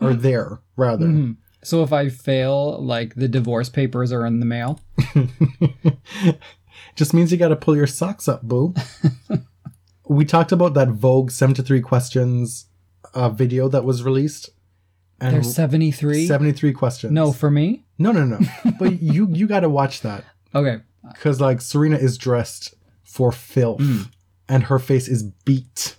[0.00, 1.06] or there, rather.
[1.06, 1.36] Mhm.
[1.62, 4.80] So if I fail, like the divorce papers are in the mail.
[6.96, 8.74] Just means you got to pull your socks up, boo.
[10.08, 12.66] we talked about that Vogue 73 questions
[13.14, 14.50] uh, video that was released.
[15.20, 16.26] And There's 73.
[16.26, 17.12] 73 questions.
[17.12, 17.84] No, for me.
[17.98, 18.38] No, no, no.
[18.78, 20.24] but you you got to watch that.
[20.54, 20.78] Okay.
[21.12, 24.10] because like Serena is dressed for filth Mm.
[24.48, 25.96] and her face is beat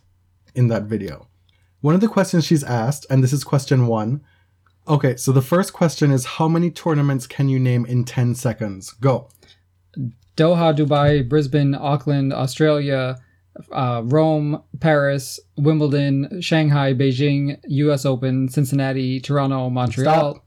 [0.55, 1.27] in that video.
[1.81, 4.21] One of the questions she's asked, and this is question one.
[4.89, 8.91] Okay, so the first question is how many tournaments can you name in 10 seconds?
[8.93, 9.29] Go.
[10.35, 13.17] Doha, Dubai, Brisbane, Auckland, Australia,
[13.71, 18.05] uh, Rome, Paris, Wimbledon, Shanghai, Beijing, U.S.
[18.05, 20.33] Open, Cincinnati, Toronto, Montreal.
[20.33, 20.45] Stop.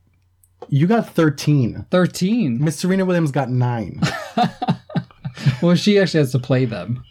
[0.68, 1.86] You got 13.
[1.90, 2.62] 13.
[2.62, 4.00] Miss Serena Williams got nine.
[5.62, 7.04] Well, she actually has to play them.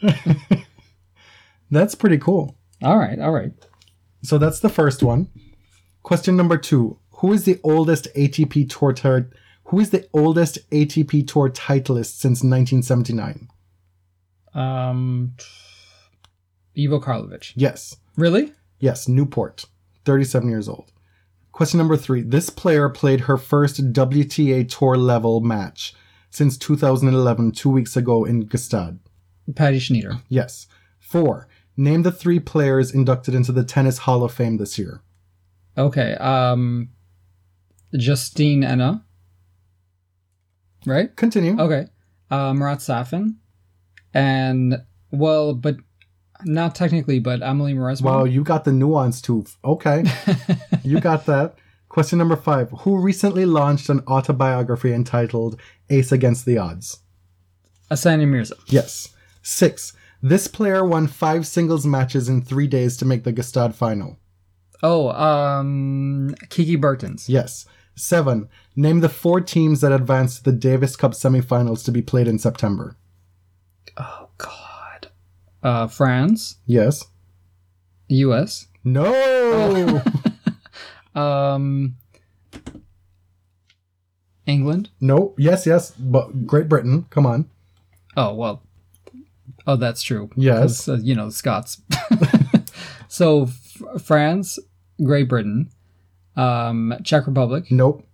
[1.72, 2.58] That's pretty cool.
[2.84, 3.20] All right.
[3.20, 3.53] All right.
[4.24, 5.30] So that's the first one.
[6.03, 6.99] Question number two.
[7.22, 9.30] Who is the oldest ATP tour tar-
[9.65, 13.48] who is the oldest ATP tour titleist since 1979?
[14.56, 15.35] Um,
[16.76, 17.53] Ivo Karlovic.
[17.56, 17.95] Yes.
[18.18, 18.53] Really?
[18.80, 19.65] Yes, Newport,
[20.03, 20.91] 37 years old.
[21.52, 22.23] Question number three.
[22.23, 25.93] This player played her first WTA Tour level match
[26.31, 28.98] since 2011, two weeks ago in Gstaad.
[29.56, 30.22] Patty Schnyder.
[30.27, 30.65] Yes.
[30.99, 31.48] Four.
[31.77, 35.02] Name the three players inducted into the Tennis Hall of Fame this year.
[35.77, 36.15] Okay.
[36.15, 36.89] Um,
[37.98, 39.04] Justine Henin.
[40.86, 41.16] Right?
[41.16, 41.60] Continue.
[41.60, 41.88] Okay.
[42.30, 43.36] Uh, Marat Safin.
[44.14, 44.78] And,
[45.12, 45.78] well, but
[46.44, 48.04] not technically, but Emily Mauresmo.
[48.04, 49.46] Wow, you got the nuance too.
[49.64, 50.04] Okay,
[50.84, 51.56] you got that.
[51.90, 52.72] Question number five.
[52.80, 55.60] Who recently launched an autobiography entitled
[55.90, 57.00] Ace Against the Odds?
[57.92, 58.56] Sania Mirza.
[58.68, 59.10] Yes.
[59.42, 59.94] Six.
[60.22, 64.20] This player won five singles matches in three days to make the Gstaad final.
[64.84, 67.28] Oh, um, Kiki Bertens.
[67.28, 67.66] Yes.
[67.96, 68.50] Seven.
[68.76, 72.40] Name the four teams that advanced to the Davis Cup semifinals to be played in
[72.40, 72.96] September.
[73.98, 75.08] Oh, God.
[75.62, 76.58] Uh, France.
[76.66, 77.06] Yes.
[78.08, 78.68] U.S.
[78.84, 80.02] No.
[81.14, 81.98] Um,
[84.46, 84.90] England.
[85.02, 85.36] no.
[85.38, 85.66] Yes.
[85.66, 85.92] Yes.
[85.92, 87.06] But Great Britain.
[87.10, 87.50] Come on.
[88.16, 88.64] Oh, well.
[89.68, 90.30] Oh, that's true.
[90.38, 90.88] Yes.
[90.88, 91.82] Uh, you know, the Scots.
[93.10, 94.58] so, F- France,
[95.04, 95.70] Great Britain,
[96.36, 97.66] um, Czech Republic.
[97.72, 98.06] Nope.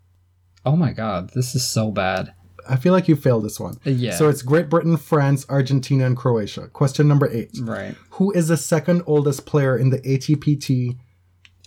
[0.66, 2.34] Oh my God, this is so bad.
[2.70, 3.76] I feel like you failed this one.
[3.86, 4.16] Yeah.
[4.16, 6.68] So it's Great Britain, France, Argentina, and Croatia.
[6.68, 7.52] Question number eight.
[7.62, 7.96] right.
[8.12, 10.98] Who is the second oldest player in the ATPT?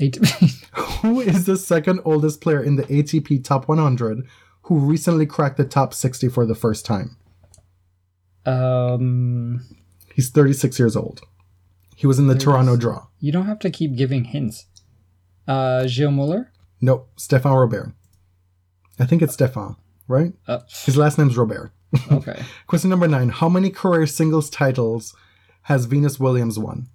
[0.01, 0.16] Eight.
[1.02, 4.27] Who is the second oldest player in the ATP Top 100
[4.62, 7.16] who recently cracked the top 60 for the first time?
[8.47, 9.64] um,
[10.14, 11.20] He's 36 years old.
[11.97, 13.06] He was in the Toronto draw.
[13.20, 14.66] you don't have to keep giving hints.
[15.48, 16.52] Uh, Gilles Muller.
[16.80, 17.92] Nope, Stefan Robert.
[18.98, 19.76] I think it's Stefan,
[20.08, 20.32] right?
[20.46, 21.72] Uh, His last name's Robert.
[22.12, 22.42] okay.
[22.66, 23.28] Question number nine.
[23.30, 25.14] How many career singles titles
[25.62, 26.88] has Venus Williams won?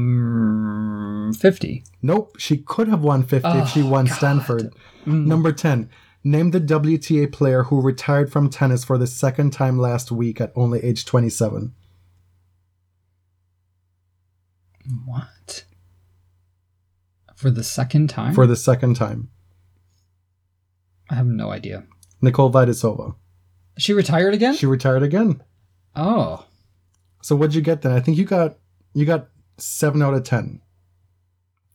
[0.00, 1.84] Um, fifty.
[2.02, 4.14] Nope, she could have won 50 if she Oh, won God.
[4.16, 4.72] Stanford.
[5.06, 5.26] Mm.
[5.26, 5.90] Number 10.
[6.24, 10.52] Name the WTA player who retired from tennis for the second time last week at
[10.56, 11.74] only age 27.
[15.04, 15.64] What?
[17.36, 18.34] For the second time?
[18.34, 19.28] For the second time.
[21.08, 21.84] I have no idea.
[22.20, 23.14] Nicole Vaidisova.
[23.78, 24.54] She retired again?
[24.54, 25.42] She retired again.
[25.96, 26.44] oh,
[27.22, 27.92] So what'd you get then?
[27.92, 28.58] I think you got
[28.92, 30.60] you got 7 out of 10.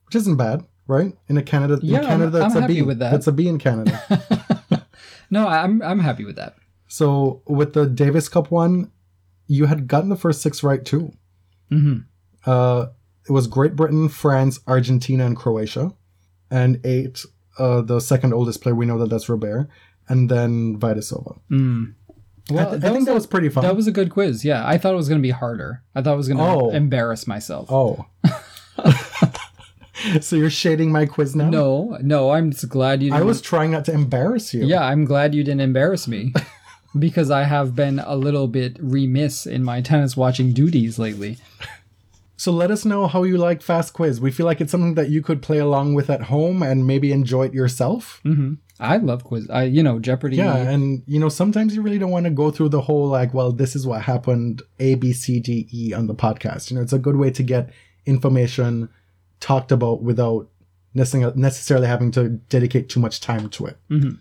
[0.05, 0.65] Which isn't bad.
[0.87, 1.13] right?
[1.27, 2.81] In a Canada, Yeah, in I'm- Canada, that's I'm a happy B.
[2.83, 3.11] with that.
[3.11, 3.99] That's a B in Canada.
[5.31, 6.55] No, I'm I'm happy with that.
[6.87, 8.91] so with the Davis Cup one,
[9.47, 11.13] you had gotten the first six right too.
[11.69, 11.97] hmm
[12.45, 12.87] Uh,
[13.27, 15.93] it was Great Britain, France, Argentina, and Croatia,
[16.51, 17.25] and eight.
[17.57, 19.67] Uh, the second oldest player we know that that's Robert,
[20.09, 21.39] and then Vaidisova.
[21.49, 21.93] Mm.
[22.49, 23.63] I, Well, th- I think that was pretty fun.
[23.63, 24.43] That was a good quiz.
[24.45, 25.81] Yeah, I thought it was going to be harder.
[25.95, 26.69] I thought it was going to Oh.
[26.71, 27.71] embarrass myself.
[27.71, 28.05] oh.
[30.21, 31.49] so you're shading my quiz now?
[31.49, 33.11] No, no, I'm just glad you.
[33.13, 34.65] I Didn't, was trying not to embarrass you.
[34.65, 36.33] Yeah, I'm glad you didn't embarrass me,
[36.99, 41.37] because I have been a little bit remiss in my tennis watching duties lately.
[42.37, 44.19] So let us know how you like Fast Quiz.
[44.19, 47.11] We feel like it's something that you could play along with at home and maybe
[47.11, 48.19] enjoy it yourself.
[48.23, 49.49] hmm I love quiz.
[49.49, 50.35] I you know Jeopardy.
[50.35, 53.33] Yeah, and you know, sometimes you really don't want to go through the whole like,
[53.33, 56.69] well, this is what happened A, B, C, D, E on the podcast.
[56.69, 57.69] You know, it's a good way to get
[58.05, 58.89] information
[59.39, 60.49] talked about without
[60.93, 63.77] necessarily having to dedicate too much time to it.
[63.89, 64.19] Mhm.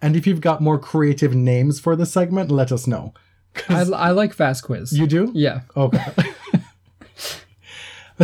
[0.00, 3.12] And if you've got more creative names for the segment, let us know.
[3.68, 4.92] I, I like fast quiz.
[4.96, 5.32] You do?
[5.34, 5.60] yeah.
[5.76, 6.04] Okay.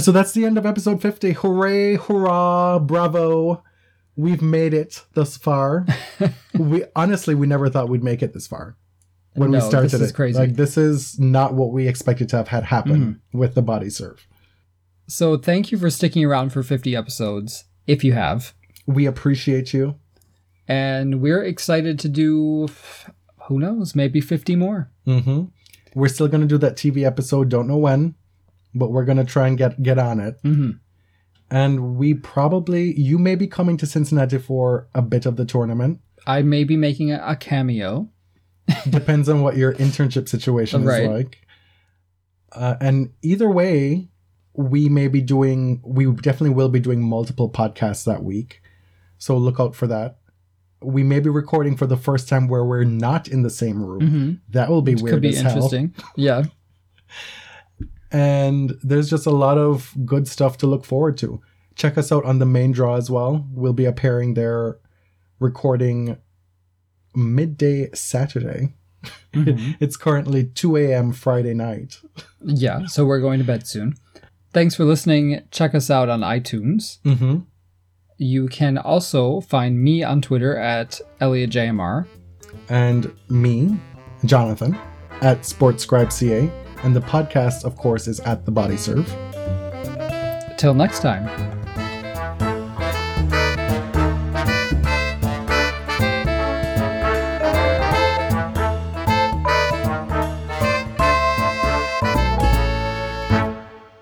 [0.00, 1.32] so that's the end of episode 50.
[1.32, 3.62] Hooray, hurrah, bravo.
[4.16, 5.86] We've made it thus far.
[6.58, 8.76] we honestly we never thought we'd make it this far.
[9.34, 10.14] When we started this is it.
[10.14, 10.38] crazy.
[10.38, 13.00] Like this is not what we expected to have had happen
[13.32, 13.38] Mm-hmm.
[13.38, 14.26] with the body serve.
[15.08, 18.54] So thank you for sticking around for 50 episodes, if you have,
[18.86, 19.96] We appreciate you.
[20.66, 22.68] and we're excited to do.
[23.48, 23.94] Who knows?
[23.94, 24.90] Maybe 50 more.
[25.04, 25.44] hmm
[25.94, 28.14] We're still gonna do that TV episode, don't know when,
[28.78, 30.38] but we're gonna try and get get on it.
[30.42, 30.70] hmm
[31.50, 36.00] And we probably you may be coming to Cincinnati for a bit of the tournament.
[36.26, 38.10] I may be making a, a cameo.
[38.90, 41.38] depends on what your internship situation is like.
[42.52, 44.08] Uh, and either way,
[44.54, 48.62] we may be doing, we definitely will be doing multiple podcasts that week.
[49.18, 50.18] So look out for that.
[50.82, 54.08] We may be recording for the first time where we're not in the same room.
[54.08, 55.70] hmm That will be weird Could be as hell.
[56.16, 56.44] Yeah.
[58.12, 61.40] And there's just a lot of good stuff to look forward to.
[61.74, 63.46] Check us out on the main draw as well.
[63.52, 64.78] We'll be appearing there
[65.40, 66.16] recording
[67.14, 68.74] midday Saturday.
[69.34, 69.76] Mhm.
[69.80, 71.12] It's currently 2 a.m.
[71.12, 72.00] Friday night.
[72.44, 72.86] yeah.
[72.86, 73.94] So we're going to bed soon.
[74.52, 75.42] Thanks for listening.
[75.50, 76.98] Check us out on iTunes.
[77.02, 77.40] Mm-hmm.
[78.18, 82.06] You can also find me on Twitter at ElliotJMR.
[82.70, 83.78] And me,
[84.24, 84.74] Jonathan,
[85.20, 86.50] at SportsScribeCA.
[86.82, 89.06] And the podcast, of course, is at The Body Serve.
[90.58, 91.55] Till next time.